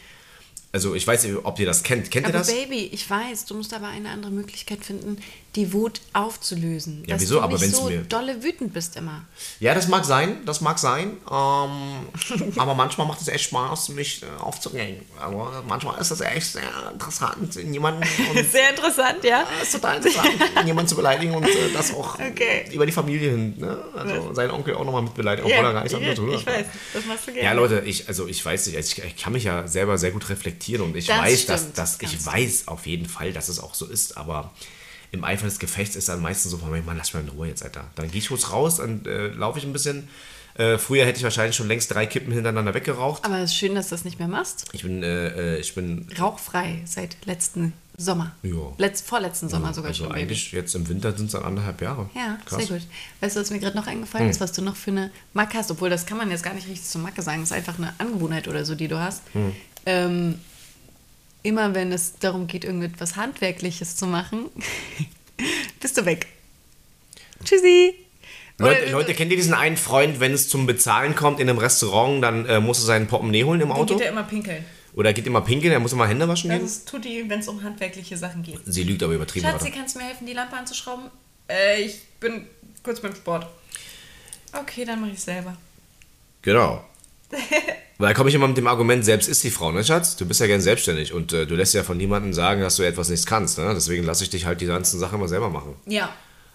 [0.73, 2.11] Also ich weiß nicht, ob ihr das kennt.
[2.11, 2.53] Kennt ihr aber das?
[2.53, 5.17] Baby, ich weiß, du musst aber eine andere Möglichkeit finden,
[5.55, 7.03] die Wut aufzulösen.
[7.07, 7.35] Ja, dass wieso?
[7.35, 9.23] du Aber wenn's so mir- dolle wütend bist immer.
[9.59, 11.17] Ja, das mag sein, das mag sein.
[11.29, 15.01] Ähm, aber manchmal macht es echt Spaß, mich äh, aufzuregen.
[15.19, 16.61] Aber manchmal ist das echt sehr
[16.93, 18.03] interessant, jemanden
[18.35, 19.43] und Sehr interessant, ja.
[19.59, 20.29] es ist total interessant,
[20.65, 22.69] jemanden zu beleidigen und äh, das auch Okay.
[22.71, 23.55] über die Familie hin.
[23.57, 23.77] Ne?
[23.95, 26.33] Also seinen Onkel auch nochmal mit beleidigen, obwohl er gar nichts anderes tut.
[26.35, 27.45] ich weiß, das machst du gerne.
[27.47, 30.11] Ja, Leute, ich, also ich weiß nicht, also ich, ich kann mich ja selber sehr
[30.11, 33.33] gut reflektieren und ich Das weiß, dass, stimmt, dass ich ganz weiß auf jeden Fall,
[33.33, 34.51] dass es auch so ist, aber
[35.11, 37.63] im Eifer des Gefechts ist dann meistens so, Mann, lass mich mal in Ruhe jetzt,
[37.63, 37.85] Alter.
[37.95, 40.07] Dann gehe ich kurz raus, dann äh, laufe ich ein bisschen.
[40.55, 43.23] Äh, früher hätte ich wahrscheinlich schon längst drei Kippen hintereinander weggeraucht.
[43.23, 44.65] Aber es ist schön, dass du das nicht mehr machst.
[44.73, 48.35] Ich bin, äh, äh, ich bin, Rauchfrei seit letzten Sommer.
[48.43, 48.73] Ja.
[48.77, 50.09] Letzt, vorletzten Sommer sogar also schon.
[50.09, 50.21] Baby.
[50.21, 52.09] eigentlich jetzt im Winter sind es dann anderthalb Jahre.
[52.15, 52.59] Ja, Krass.
[52.59, 52.67] Hm.
[52.67, 52.87] sehr gut.
[53.21, 55.71] Weißt du, was mir gerade noch eingefallen ist, was du noch für eine Macke hast?
[55.71, 57.41] Obwohl, das kann man jetzt gar nicht richtig zur Macke sagen.
[57.41, 59.21] Das ist einfach eine Angewohnheit oder so, die du hast.
[59.33, 59.55] Hm.
[59.85, 60.39] Ähm,
[61.43, 64.45] immer wenn es darum geht, irgendetwas Handwerkliches zu machen,
[65.79, 66.27] bist du weg.
[67.43, 67.95] Tschüssi.
[68.57, 71.59] Leute, Oder- Leute, kennt ihr diesen einen Freund, wenn es zum Bezahlen kommt in einem
[71.59, 73.95] Restaurant, dann äh, muss er seinen Portemonnaie holen im Dann Auto?
[73.95, 74.65] geht er immer pinkeln.
[74.95, 76.65] Oder geht immer pinkeln, er muss immer Hände waschen Das gehen?
[76.65, 78.59] ist Tutti, wenn es um handwerkliche Sachen geht.
[78.65, 79.45] Sie lügt aber übertrieben.
[79.45, 79.77] Schatzi, Alter.
[79.77, 81.05] kannst du mir helfen, die Lampe anzuschrauben?
[81.47, 82.47] Äh, ich bin
[82.83, 83.47] kurz beim Sport.
[84.51, 85.55] Okay, dann mache ich selber.
[86.41, 86.83] Genau.
[87.97, 90.15] Weil da komme ich immer mit dem Argument, selbst ist die Frau, ne Schatz?
[90.15, 92.83] Du bist ja gern selbstständig und äh, du lässt ja von niemandem sagen, dass du
[92.83, 93.57] etwas nicht kannst.
[93.57, 93.73] Ne?
[93.75, 95.75] Deswegen lasse ich dich halt die ganzen Sachen immer selber machen.
[95.85, 96.13] Ja.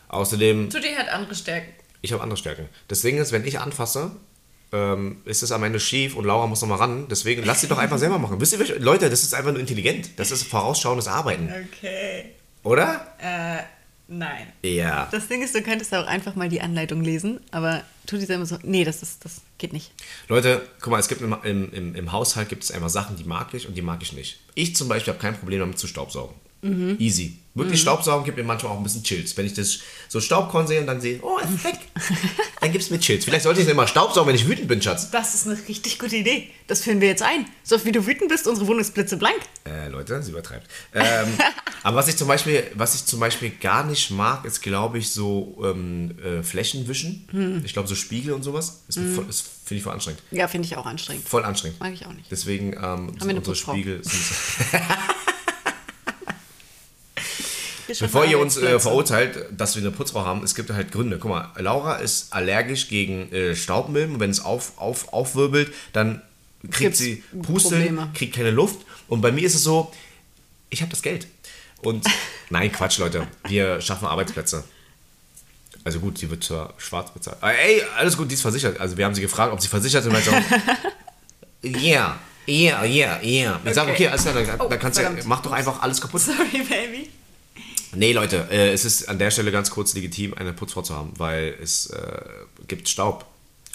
[0.09, 1.73] Außerdem, Tutti hat andere Stärken.
[2.01, 2.69] ich habe andere Stärken.
[2.89, 4.13] Das Ding ist, wenn ich anfasse,
[4.73, 7.07] ähm, ist es am Ende schief und Laura muss nochmal ran.
[7.11, 8.41] Deswegen lasst sie doch einfach selber machen.
[8.41, 10.11] Wisst ihr, welche- Leute, das ist einfach nur intelligent.
[10.19, 11.53] Das ist vorausschauendes Arbeiten.
[11.79, 12.31] Okay.
[12.63, 13.07] Oder?
[13.19, 13.63] Äh,
[14.09, 14.53] nein.
[14.63, 15.09] Ja.
[15.11, 18.47] Das Ding ist, du könntest auch einfach mal die Anleitung lesen, aber tu die immer
[18.47, 19.93] so, nee, das, ist, das geht nicht.
[20.29, 23.25] Leute, guck mal, es gibt im, im, im, im Haushalt gibt es einfach Sachen, die
[23.25, 24.41] mag ich und die mag ich nicht.
[24.55, 26.35] Ich zum Beispiel habe kein Problem damit zu staubsaugen.
[26.99, 27.39] Easy.
[27.57, 29.37] Wirklich Staubsaugen gibt mir manchmal auch ein bisschen Chills.
[29.37, 31.79] Wenn ich das so Staubkorn sehe und dann sehe, oh, ist weg,
[32.61, 33.25] dann gibt es mir Chills.
[33.25, 35.13] Vielleicht sollte ich immer Staubsaugen, wenn ich wütend bin, Schatz.
[35.13, 36.49] Das ist eine richtig gute Idee.
[36.67, 37.47] Das führen wir jetzt ein.
[37.63, 39.37] So wie du wütend bist, unsere Wohnung ist blitzeblank.
[39.69, 40.69] Äh, Leute, sie übertreibt.
[40.95, 41.29] Ähm,
[41.85, 45.11] aber was ich zum Beispiel, was ich zum Beispiel gar nicht mag, ist, glaube ich,
[45.11, 47.63] so ähm, äh, Flächen wischen.
[47.65, 48.83] Ich glaube, so Spiegel und sowas.
[48.89, 50.23] Ist, voll- ist finde ich voll anstrengend.
[50.33, 51.29] Ja, finde ich auch anstrengend.
[51.29, 51.79] Voll anstrengend.
[51.79, 52.29] Mag ich auch nicht.
[52.33, 53.73] Deswegen ähm, sind wir eine unsere Putzfrau.
[53.75, 54.03] Spiegel.
[54.03, 54.21] Sind,
[57.87, 61.19] Bevor ihr uns äh, verurteilt, dass wir eine Putzfrau haben, es gibt halt Gründe.
[61.19, 66.23] Guck mal, Laura ist allergisch gegen äh, Staubmilben und wenn es auf, auf, aufwirbelt, dann
[66.63, 68.11] kriegt Gibt's sie Pusteln, Probleme.
[68.15, 68.79] kriegt keine Luft.
[69.09, 69.93] Und bei mir ist es so,
[70.71, 71.27] ich habe das Geld.
[71.83, 72.07] Und
[72.51, 74.65] nein, Quatsch, Leute, wir schaffen Arbeitsplätze.
[75.85, 77.37] Also gut, sie wird zwar schwarz bezahlt.
[77.43, 78.81] Aber ey, alles gut, die ist versichert.
[78.81, 80.29] Also wir haben sie gefragt, ob sie versichert ist.
[81.63, 83.61] Yeah, yeah, yeah, yeah.
[83.65, 86.01] Ich sage, okay, alles klar, dann, Oh, dann kannst du, ja- mach doch einfach alles
[86.01, 86.21] kaputt.
[86.23, 87.11] Sorry, Baby.
[87.97, 91.13] Nee, Leute, äh, es ist an der Stelle ganz kurz legitim, eine Putzfrau zu haben,
[91.17, 92.23] weil es äh,
[92.67, 93.27] gibt Staub.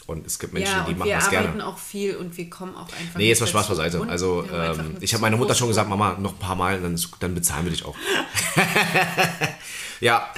[0.07, 1.67] Und es gibt Menschen, ja, die machen wir das arbeiten gerne.
[1.67, 3.19] auch viel und wir kommen auch einfach.
[3.19, 4.01] Nee, jetzt mal Spaß beiseite.
[4.09, 5.87] Also, wir ähm, ich habe meiner Mutter schon gesagt.
[5.87, 7.95] Mama, noch ein paar Mal, dann, dann bezahlen wir dich auch.
[9.99, 10.33] ja.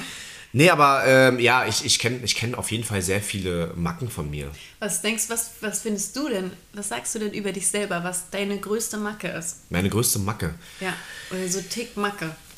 [0.54, 4.10] Nee, aber ähm, ja, ich, ich kenne ich kenn auf jeden Fall sehr viele Macken
[4.10, 4.50] von mir.
[4.80, 6.52] Was denkst was, was findest du denn?
[6.74, 9.70] Was sagst du denn über dich selber, was deine größte Macke ist?
[9.70, 10.54] Meine größte Macke.
[10.80, 10.92] Ja,
[11.30, 12.26] oder so Tick Macke.
[12.26, 12.51] So.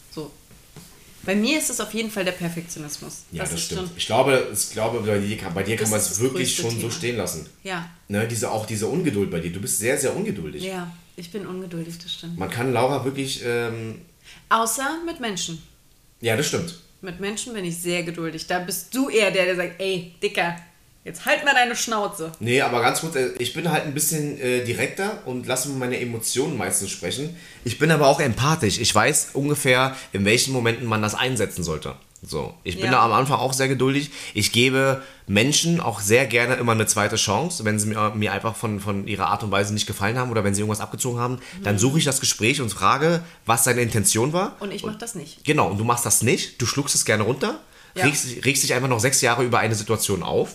[1.25, 3.23] Bei mir ist es auf jeden Fall der Perfektionismus.
[3.33, 3.91] Ja, das, ist stimmt.
[3.97, 6.55] Ich glaube, ich glaube bei dir kann, bei dir kann Das man es das wirklich
[6.55, 6.91] schon so Thema.
[6.91, 7.47] stehen lassen.
[7.63, 9.51] Ja, Ne, diese, auch diese Ungeduld bei dir.
[9.53, 10.63] Du bist sehr, sehr ungeduldig.
[10.63, 12.39] ja, ich bin ungeduldig, das stimmt.
[12.39, 13.43] Man kann Laura wirklich.
[13.45, 14.01] Ähm,
[14.49, 15.63] Außer mit Menschen.
[16.21, 16.79] ja, das stimmt.
[17.01, 18.47] Mit Menschen bin ich sehr geduldig.
[18.47, 20.57] Da bist du eher der, der sagt, ey, Dicker,
[21.05, 22.33] jetzt halt mal deine Schnauze.
[22.41, 26.01] Nee, aber ganz gut, äh, ich bin halt ein bisschen äh, direkter und lasse meine
[26.01, 27.37] Emotionen meistens sprechen.
[27.65, 28.79] Ich bin aber auch empathisch.
[28.79, 31.95] Ich weiß ungefähr, in welchen Momenten man das einsetzen sollte.
[32.27, 32.93] So, ich bin Ja.
[32.93, 34.11] da am Anfang auch sehr geduldig.
[34.33, 38.57] Ich gebe Menschen auch sehr gerne immer eine zweite Chance, wenn sie mir, mir einfach
[38.57, 41.39] von, von ihrer Art und Weise nicht gefallen haben oder wenn sie irgendwas abgezogen haben.
[41.63, 44.57] Dann suche ich das Gespräch und frage, was seine Intention war.
[44.61, 45.45] Und ich mach das nicht.
[45.45, 47.61] Genau, und du machst das nicht, du schluckst es gerne runter,
[47.95, 48.05] Ja.
[48.07, 50.55] regst, regst dich einfach noch sechs Jahre über eine Situation auf.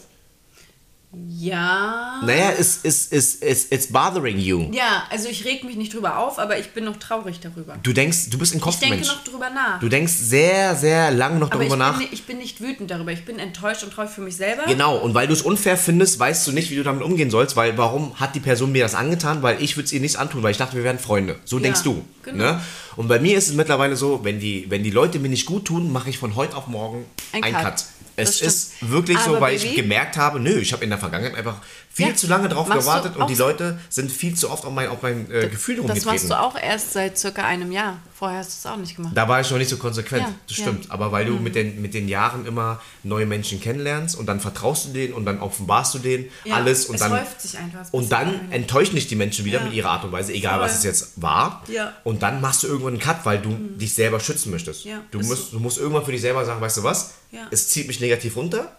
[1.12, 2.22] Ja.
[2.24, 4.69] Naja, it's, it's, it's, it's, it's bothering you.
[4.72, 7.78] Ja, also ich reg mich nicht drüber auf, aber ich bin noch traurig darüber.
[7.82, 9.08] Du denkst, du bist ein Ich denke Kopfmensch.
[9.08, 9.80] noch drüber nach.
[9.80, 12.00] Du denkst sehr, sehr lang noch aber ich darüber bin, nach.
[12.00, 13.12] ni- ich bin nicht wütend darüber.
[13.12, 14.63] Ich bin enttäuscht und traurig für mich selber.
[14.67, 17.56] Genau, und weil du es unfair findest, weißt du nicht, wie du damit umgehen sollst,
[17.56, 19.41] weil warum hat die Person mir das angetan?
[19.41, 21.38] Weil ich würde es ihr nicht antun, weil ich dachte, wir wären Freunde.
[21.43, 22.04] So Ja, denkst du.
[22.24, 22.38] genau.
[22.43, 22.62] Ne?
[22.98, 25.65] Und bei mir ist es mittlerweile so, wenn die, wenn die Leute mir nicht gut
[25.65, 27.63] tun, mache ich von heute auf morgen Ein einen Cut.
[27.63, 27.86] Cut.
[28.21, 30.99] Es ist wirklich so, Aber weil ich Baby- gemerkt habe, nö, ich habe in der
[30.99, 33.36] Vergangenheit einfach viel Ja, zu lange drauf gewartet und die.
[33.36, 36.06] Leute sind viel zu oft auf mein, auf mein äh, Gefühl Das rumgetreten.
[36.13, 37.97] machst du auch erst seit circa einem Jahr.
[38.13, 39.13] Vorher hast du es auch nicht gemacht.
[39.15, 40.63] Da war ich noch nicht so konsequent, Ja, das ja.
[40.65, 40.91] stimmt.
[40.91, 44.86] Aber weil du mit, den, mit den Jahren immer neue Menschen kennenlernst und dann vertraust
[44.88, 47.12] du denen und dann offenbarst du denen Ja, alles und dann.
[47.12, 47.82] häuft sich einfach.
[47.82, 49.65] Es Und dann enttäuschen dich die Menschen wieder Ja.
[49.65, 50.65] mit ihrer Art und Weise, egal Voll.
[50.65, 51.63] was es jetzt war.
[51.69, 51.93] Ja.
[52.04, 54.86] Und dann machst du irgendwann einen Cut, weil du dich selber schützen möchtest.
[54.86, 55.58] Ja, du, musst, so.
[55.58, 57.15] du musst irgendwann für dich selber sagen, weißt du was?
[57.32, 57.47] Ja.
[57.52, 58.75] Es zieht mich negativ runter,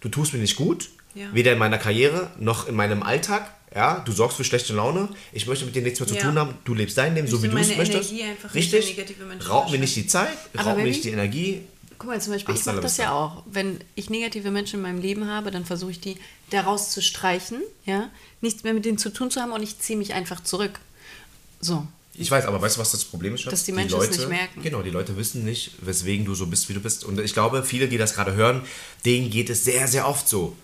[0.00, 1.26] du tust mir nicht gut, Ja.
[1.32, 3.50] weder in meiner Karriere noch in meinem Alltag.
[3.74, 5.08] Ja, du sorgst für schlechte Laune.
[5.32, 6.22] Ich möchte mit dir nichts mehr zu Ja.
[6.22, 6.54] tun haben.
[6.64, 8.12] Du lebst dein Leben, so wie du es möchtest.
[8.54, 8.96] Richtig.
[9.48, 11.62] Raub mir nicht die Zeit, Aber raub mir nicht die Energie.
[11.98, 13.44] Guck mal, zum Beispiel, ich Hasta mache das ja auch.
[13.46, 16.16] Wenn ich negative Menschen in meinem Leben habe, dann versuche ich die
[16.50, 19.96] daraus zu streichen, ja, nichts mehr mit denen zu tun zu haben und ich ziehe
[19.98, 20.80] mich einfach zurück.
[21.60, 21.86] So.
[22.14, 23.46] Ich weiß, aber weißt du, was das Problem ist?
[23.46, 24.62] Dass die Menschen es nicht merken.
[24.62, 27.04] Genau, die Leute wissen nicht, weswegen du so bist, wie du bist.
[27.04, 28.62] Und ich glaube, viele, die das gerade hören,
[29.04, 30.56] denen geht es sehr, sehr oft so.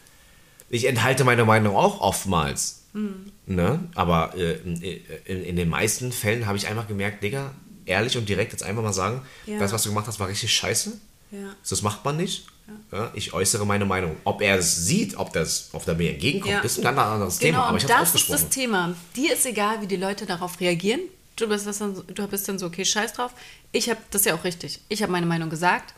[0.70, 2.83] Ich enthalte meine Meinung auch oftmals.
[2.92, 3.33] Mhm.
[3.46, 3.81] Ne?
[3.94, 7.52] Aber äh, in, in, den meisten Fällen habe ich einfach gemerkt, Digga,
[7.87, 9.59] ehrlich und direkt jetzt einfach mal sagen, Ja.
[9.59, 10.92] das, was du gemacht hast, war richtig scheiße.
[11.31, 11.54] Ja.
[11.68, 12.46] Das macht man nicht.
[12.92, 14.16] Ja, ich äußere meine Meinung.
[14.24, 16.61] Ob er es sieht, ob, das, ob der mir entgegenkommt, Ja.
[16.61, 17.50] ist ein ganz anderes Thema.
[17.50, 18.94] Genau, Aber und ich habe es das ist das Thema.
[19.16, 21.00] Dir ist egal, wie die Leute darauf reagieren.
[21.37, 23.33] Du bist, dann, so- du bist dann so, okay, scheiß drauf.
[23.72, 24.81] Ich habe, das ist ja auch richtig.
[24.88, 25.94] Ich habe meine Meinung gesagt.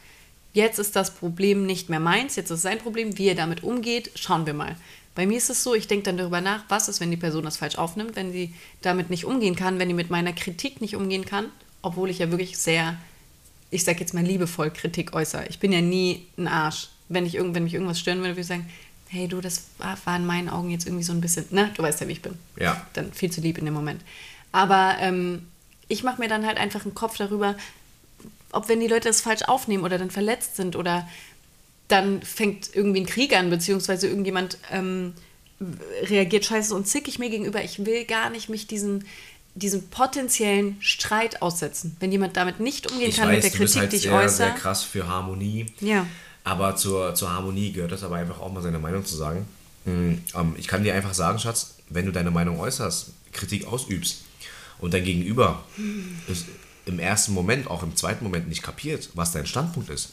[0.52, 3.16] Jetzt ist das Problem nicht mehr meins, jetzt ist es sein Problem.
[3.18, 4.76] Wie er damit umgeht, schauen wir mal.
[5.14, 7.44] Bei mir ist es so, ich denke dann darüber nach, was ist, wenn die Person
[7.44, 10.96] das falsch aufnimmt, wenn sie damit nicht umgehen kann, wenn die mit meiner Kritik nicht
[10.96, 11.46] umgehen kann,
[11.82, 12.96] obwohl ich ja wirklich sehr,
[13.70, 15.46] ich sag jetzt mal liebevoll Kritik äußere.
[15.48, 16.88] Ich bin ja nie ein Arsch.
[17.08, 18.68] Wenn, ich irgend, wenn mich irgendwas stören würde, würde ich sagen,
[19.08, 21.82] hey du, das war, war in meinen Augen jetzt irgendwie so ein bisschen, ne, du
[21.82, 22.38] weißt ja, wie ich bin.
[22.56, 22.86] Ja.
[22.92, 24.02] Dann viel zu lieb in dem Moment.
[24.52, 25.46] Aber ähm,
[25.88, 27.56] ich mache mir dann halt einfach einen Kopf darüber,
[28.52, 31.08] ob wenn die Leute das falsch aufnehmen oder dann verletzt sind oder
[31.88, 35.14] dann fängt irgendwie ein Krieg an, beziehungsweise irgendjemand ähm,
[36.02, 37.62] reagiert scheiße und zickig mir gegenüber.
[37.62, 39.04] Ich will gar nicht mich diesen,
[39.54, 41.96] diesen potenziellen Streit aussetzen.
[42.00, 44.14] Wenn jemand damit nicht umgehen Ich kann weiß, mit der Kritik, halt die ich sehr,
[44.14, 44.48] äußere.
[44.48, 45.66] sehr krass für Harmonie.
[45.80, 46.06] Ja.
[46.44, 49.46] Aber zur, zur Harmonie gehört es aber einfach auch mal seine Meinung zu sagen.
[49.84, 54.24] Mhm, ähm, ich kann dir einfach sagen, Schatz, wenn du deine Meinung äußerst, Kritik ausübst
[54.78, 55.64] und dein Gegenüber
[56.28, 56.46] ist
[56.86, 60.10] im ersten Moment, auch im zweiten Moment nicht kapiert, was dein Standpunkt ist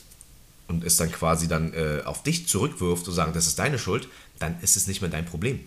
[0.68, 4.08] und es dann quasi dann äh, auf dich zurückwirft und sagen, das ist deine Schuld,
[4.40, 5.62] dann ist es nicht mehr dein Problem.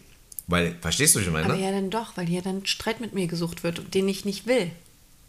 [0.47, 1.47] Weil, verstehst du, was ich meine?
[1.47, 4.47] Aber ja, dann doch, weil hier dann Streit mit mir gesucht wird, den ich nicht
[4.47, 4.71] will.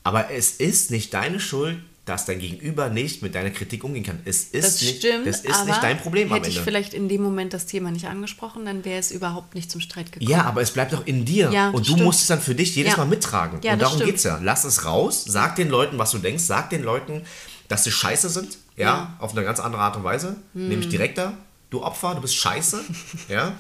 [0.04, 4.20] Aber es ist nicht deine Schuld, dass dein Gegenüber nicht mit deiner Kritik umgehen kann.
[4.26, 6.66] Es ist, Das nicht, stimmt, das ist nicht dein Problem am hätte ich Ende.
[6.66, 10.12] vielleicht in dem Moment das Thema nicht angesprochen, dann wäre es überhaupt nicht zum Streit
[10.12, 10.30] gekommen.
[10.30, 11.52] Ja, aber es bleibt doch in dir.
[11.52, 12.04] Ja, und du stimmt.
[12.04, 12.98] musst es dann für dich jedes Ja.
[12.98, 13.60] Mal mittragen.
[13.64, 14.10] Ja, und darum stimmt.
[14.12, 14.40] geht's ja.
[14.42, 17.22] Lass es raus, sag den Leuten, was du denkst, sag den Leuten,
[17.68, 18.58] dass sie scheiße sind.
[18.76, 19.02] Ja, Ja.
[19.02, 19.08] Hm.
[19.24, 20.38] auf eine ganz andere Art und Weise.
[20.54, 21.34] Nämlich direkter.
[21.70, 22.82] Du Opfer, du bist scheiße.
[23.30, 23.54] ja.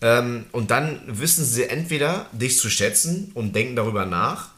[0.00, 4.48] Ähm, und dann wissen sie entweder, dich zu schätzen und denken darüber nach,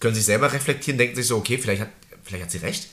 [0.00, 1.88] können sich selber reflektieren, denken sich so, okay, vielleicht hat,
[2.26, 2.88] vielleicht hat sie recht.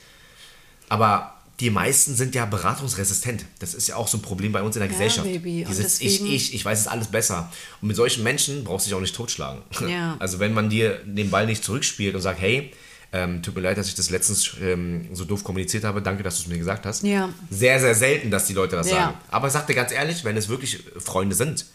[0.88, 3.44] Aber die meisten sind ja beratungsresistent.
[3.60, 5.26] Das ist ja auch so ein Problem bei uns in der Ja, Gesellschaft.
[5.30, 5.64] Baby.
[5.68, 7.50] Dieses Ich, ich, ich weiß es alles besser.
[7.80, 9.62] Und mit solchen Menschen brauchst du dich auch nicht totschlagen.
[9.88, 10.16] Ja.
[10.18, 12.72] Also wenn man dir den Ball nicht zurückspielt und sagt, hey,
[13.12, 16.36] ähm, tut mir leid, dass ich das letztens ähm, so doof kommuniziert habe, danke, dass
[16.38, 17.04] du es mir gesagt hast.
[17.04, 17.28] Ja.
[17.50, 18.96] Sehr, sehr selten, dass die Leute das Ja.
[18.96, 19.18] sagen.
[19.30, 21.66] Aber sag dir ganz ehrlich, wenn es wirklich Freunde sind,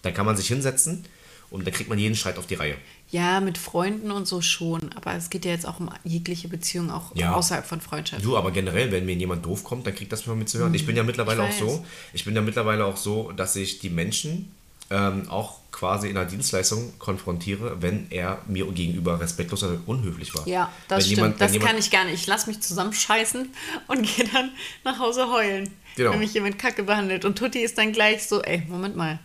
[0.00, 1.04] dann kann man sich hinsetzen
[1.50, 2.76] und dann kriegt man jeden Streit auf die Reihe.
[3.10, 4.90] Ja, mit Freunden und so schon.
[4.96, 7.34] Aber es geht ja jetzt auch um jegliche Beziehung, auch Ja.
[7.34, 8.24] außerhalb von Freundschaft.
[8.24, 10.74] Du, aber generell, wenn mir jemand doof kommt, dann kriegt das mal mitzuhören.
[10.74, 11.48] Ich bin ja mittlerweile Mhm.
[11.50, 14.52] Ich auch so, ich bin ja mittlerweile auch so, dass ich die Menschen
[14.90, 20.46] ähm, auch quasi in der Dienstleistung konfrontiere, wenn er mir gegenüber respektlos oder unhöflich war.
[20.48, 21.16] Ja, das wenn stimmt.
[21.18, 22.14] Jemand, das jemand, kann ich gar nicht.
[22.14, 23.48] Ich lasse mich zusammenscheißen
[23.88, 24.50] und gehe dann
[24.84, 26.12] nach Hause heulen, Genau.
[26.12, 27.24] wenn mich jemand kacke behandelt.
[27.24, 29.18] Und Tutti ist dann gleich so, ey, Moment mal.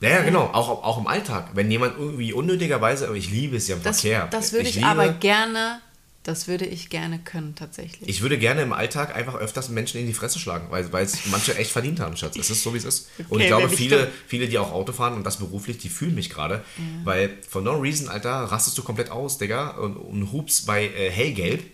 [0.00, 1.50] Ja, ja, genau, auch, auch im Alltag.
[1.54, 4.28] Wenn jemand irgendwie unnötigerweise, aber ich liebe es ja im Das, Verkehr.
[4.30, 5.80] das würde ich, liebe, aber gerne,
[6.22, 8.08] das würde ich gerne können, tatsächlich.
[8.08, 11.56] Ich würde gerne im Alltag einfach öfters Menschen in die Fresse schlagen, weil es manche
[11.56, 12.36] echt verdient haben, Schatz.
[12.36, 13.08] Es ist so, wie es ist.
[13.18, 15.78] und Okay, ich glaube, wenn ich viele, viele, die auch Auto fahren und das beruflich,
[15.78, 16.62] die fühlen mich gerade.
[17.02, 21.10] Weil for no reason, Alter, rastest du komplett aus, Digga, und, und hupst bei äh,
[21.10, 21.64] hellgelb.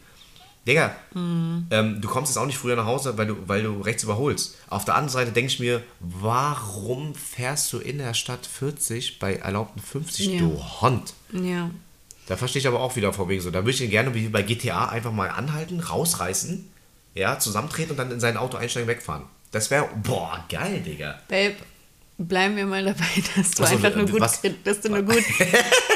[0.67, 1.67] Digga, Mhm.
[1.71, 4.57] ähm, du kommst jetzt auch nicht früher nach Hause, weil du, weil du rechts überholst.
[4.71, 9.35] Auf der anderen Seite denke ich mir, warum fährst du in der Stadt 40 bei
[9.37, 10.39] erlaubten 50, Ja.
[10.41, 11.12] du Hund?
[11.33, 11.71] ja.
[12.27, 13.51] Da verstehe ich aber auch wieder vor wegen so.
[13.51, 16.67] Da würde ich ihn gerne wie bei GTA einfach mal anhalten, rausreißen,
[17.15, 19.25] ja, zusammentreten und dann in sein Auto einsteigen, wegfahren.
[19.53, 21.21] Das wäre, boah, geil, Digga.
[21.29, 21.57] Babe,
[22.17, 23.05] bleiben wir mal dabei,
[23.37, 24.41] dass du Ach so, einfach nur äh, gut, was?
[24.65, 25.23] dass du nur gut,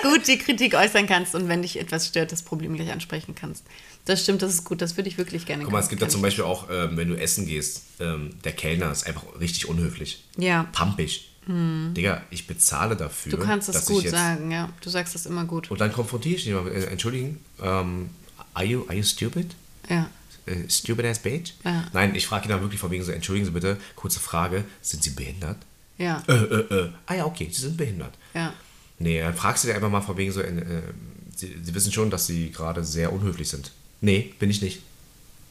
[0.03, 3.65] gut die Kritik äußern kannst und wenn dich etwas stört, das Problem gleich ansprechen kannst.
[4.05, 6.07] Das stimmt, das ist gut, das würde ich wirklich gerne Guck mal, es gibt ja
[6.07, 9.69] Kann zum Beispiel auch, ähm, wenn du essen gehst, ähm, der Kellner ist einfach richtig
[9.69, 10.25] unhöflich.
[10.37, 11.29] Ja, Pampig.
[11.51, 13.33] Digga, ich bezahle dafür.
[13.33, 14.69] du kannst das gut sagen, ja.
[14.83, 15.71] Du sagst das immer gut.
[15.71, 16.69] Und dann konfrontiere ich ihn mal.
[16.69, 18.11] Äh, entschuldigen, ähm,
[18.53, 19.55] are, you, are you stupid?
[19.89, 20.11] Ja.
[20.45, 21.55] Äh, stupid ass bitch?
[21.65, 21.87] Ja.
[21.95, 25.03] Nein, ich frage ihn dann wirklich vor wegen so, entschuldigen Sie bitte, kurze Frage, sind
[25.03, 25.57] Sie behindert?
[25.97, 26.23] Ja.
[26.29, 26.91] Äh, äh, äh.
[27.07, 28.13] Ah ja, okay, Sie sind behindert.
[28.35, 28.53] Ja.
[28.99, 30.83] Nee, dann fragst du dir einfach mal von wegen so, äh, äh,
[31.35, 33.73] Sie, Sie wissen schon, dass Sie gerade sehr unhöflich sind.
[34.01, 34.81] Nee, bin ich nicht.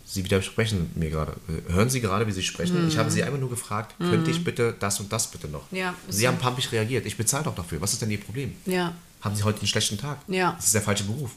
[0.05, 1.33] Sie widersprechen mir gerade.
[1.49, 2.87] Äh, Hören Sie gerade, wie Sie sprechen?
[2.87, 5.63] Ich habe Sie einfach nur gefragt, könnte ich bitte das und das bitte noch?
[5.71, 7.05] Ja, Sie haben pampig reagiert.
[7.05, 7.81] Ich bezahle doch dafür.
[7.81, 8.55] Was ist denn Ihr Problem?
[8.65, 8.93] Ja.
[9.21, 10.19] Haben Sie heute einen schlechten Tag?
[10.27, 10.53] Ja.
[10.55, 11.31] Das ist der falsche Beruf.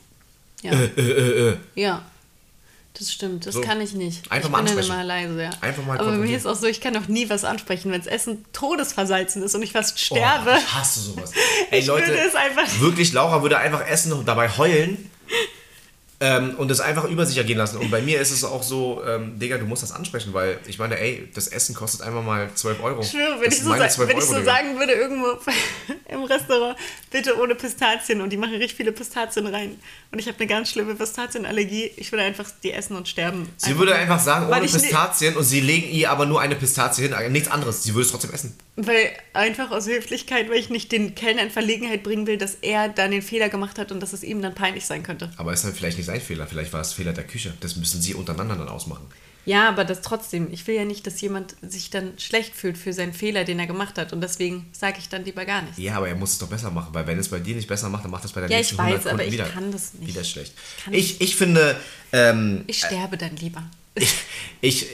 [0.63, 0.73] Ja.
[1.75, 2.03] Ja.
[2.95, 3.61] Das stimmt, das So.
[3.61, 4.31] kann ich nicht.
[4.33, 4.93] Einfach ich mal bin dann ansprechen.
[5.01, 5.51] immer leise, ja.
[5.61, 8.01] Einfach mal Aber bei mir ist auch so, ich kann auch nie was ansprechen, wenn
[8.01, 10.55] das Essen todesversalzen ist und ich fast Oh, sterbe.
[10.59, 11.31] ich hasse sowas.
[11.71, 15.09] Ey, Ich Leute, würde es einfach- wirklich, Laura würde einfach essen und dabei heulen
[16.23, 17.79] ähm, und es einfach über sich ergehen lassen.
[17.79, 20.79] Und bei mir ist es auch so, ähm, Digga, du musst das ansprechen, weil ich
[20.79, 23.01] meine, ey, das Essen kostet einfach mal 12 Euro.
[23.01, 25.29] Ich schwöre, wenn das ich so, sa 12 wenn ich so sagen würde, irgendwo
[26.09, 26.77] im Restaurant,
[27.11, 29.77] bitte ohne Pistazien und die machen richtig viele Pistazien rein
[30.13, 33.49] und ich habe eine ganz schlimme Pistazienallergie, ich würde einfach die essen und sterben.
[33.57, 37.09] Sie würde einfach sagen, ohne ne- Pistazien und sie legen ihr aber nur eine Pistazie
[37.09, 37.83] hin, nichts anderes.
[37.83, 38.57] Sie würde es trotzdem essen.
[38.77, 42.89] Weil einfach aus Höflichkeit, weil ich nicht den Kellner in Verlegenheit bringen will, dass er
[42.89, 45.31] dann den Fehler gemacht hat und dass es ihm dann peinlich sein könnte.
[45.37, 47.55] Aber ist halt vielleicht nicht sein Fehler, vielleicht war es Fehler der Küche.
[47.61, 49.07] Das müssen sie untereinander dann ausmachen.
[49.47, 50.49] Ja, aber das trotzdem.
[50.53, 53.67] Ich will ja nicht, dass jemand sich dann schlecht fühlt für seinen Fehler, den er
[53.67, 54.13] gemacht hat.
[54.13, 55.79] Und deswegen sage ich dann lieber gar nichts.
[55.79, 57.89] Ja, aber er muss es doch besser machen, weil wenn es bei dir nicht besser
[57.89, 59.45] macht, dann macht es bei der Ja, nächsten ich weiß, 100 Kunden aber ich wieder.
[59.49, 60.09] kann das nicht.
[60.09, 60.53] Wieder schlecht.
[60.85, 61.75] Kann Ich, ich finde,
[62.13, 63.63] ähm, Ich sterbe dann lieber.
[63.95, 64.15] Ich,
[64.61, 64.87] ich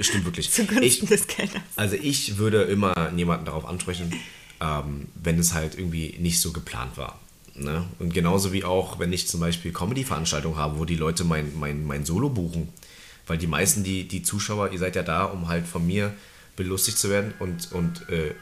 [0.00, 0.50] stimmt wirklich.
[0.52, 1.62] Zugunsten ich, des Kellners.
[1.76, 4.12] Also ich würde immer jemanden darauf ansprechen,
[4.60, 7.20] ähm, wenn es halt irgendwie nicht so geplant war.
[7.56, 7.84] Ne?
[7.98, 11.86] Und genauso wie auch, wenn ich zum Beispiel Comedy-Veranstaltungen habe, wo die Leute mein, mein,
[11.86, 12.68] mein Solo buchen.
[13.26, 16.12] Weil die meisten, die, die Zuschauer, ihr seid ja da, um halt von mir
[16.56, 18.34] belustigt zu werden und, und äh,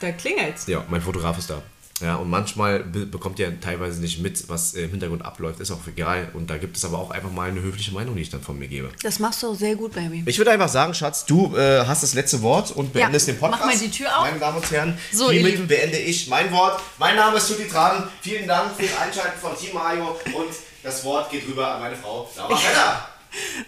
[0.00, 0.66] Da klingelt's.
[0.66, 1.62] ja, mein Fotograf ist da.
[2.02, 5.80] Ja, und manchmal be bekommt ihr teilweise nicht mit, was im Hintergrund abläuft, ist auch
[5.86, 6.28] egal.
[6.34, 8.58] Und da gibt es aber auch einfach mal eine höfliche Meinung, die ich dann von
[8.58, 8.90] mir gebe.
[9.02, 10.22] Das machst du auch sehr gut, Baby.
[10.26, 13.40] Ich würde einfach sagen, Schatz, du äh, hast das letzte Wort und beendest Ja, den
[13.40, 13.62] Podcast.
[13.64, 14.26] mach mal die Tür auf.
[14.26, 16.82] Meine Damen und Herren, So, hiermit beende ich mein Wort.
[16.98, 18.06] Mein Name ist Tutti Tran.
[18.20, 20.48] Vielen Dank fürs Einschalten von Team Mario und
[20.82, 23.08] das Wort geht rüber an meine Frau Laura Keller.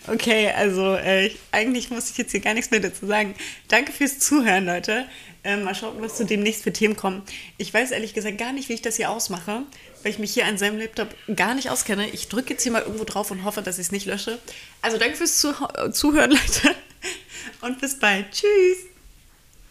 [0.07, 3.35] Okay, also äh, ich- eigentlich muss ich jetzt hier gar nichts mehr dazu sagen.
[3.69, 5.07] Danke fürs Zuhören, Leute.
[5.49, 7.23] Ähm, mal schauen, was zu demnächst für Themen kommen.
[7.57, 9.63] Ich weiß ehrlich gesagt gar nicht, wie ich das hier ausmache,
[10.03, 12.07] weil ich mich hier an seinem Laptop gar nicht auskenne.
[12.11, 14.39] Ich drücke jetzt hier mal irgendwo drauf und hoffe, dass ich es nicht lösche.
[14.83, 15.55] Also danke fürs Zuh
[15.91, 16.75] Zuhören, Leute.
[17.63, 18.31] Und bis bald.
[18.31, 18.98] Tschüss.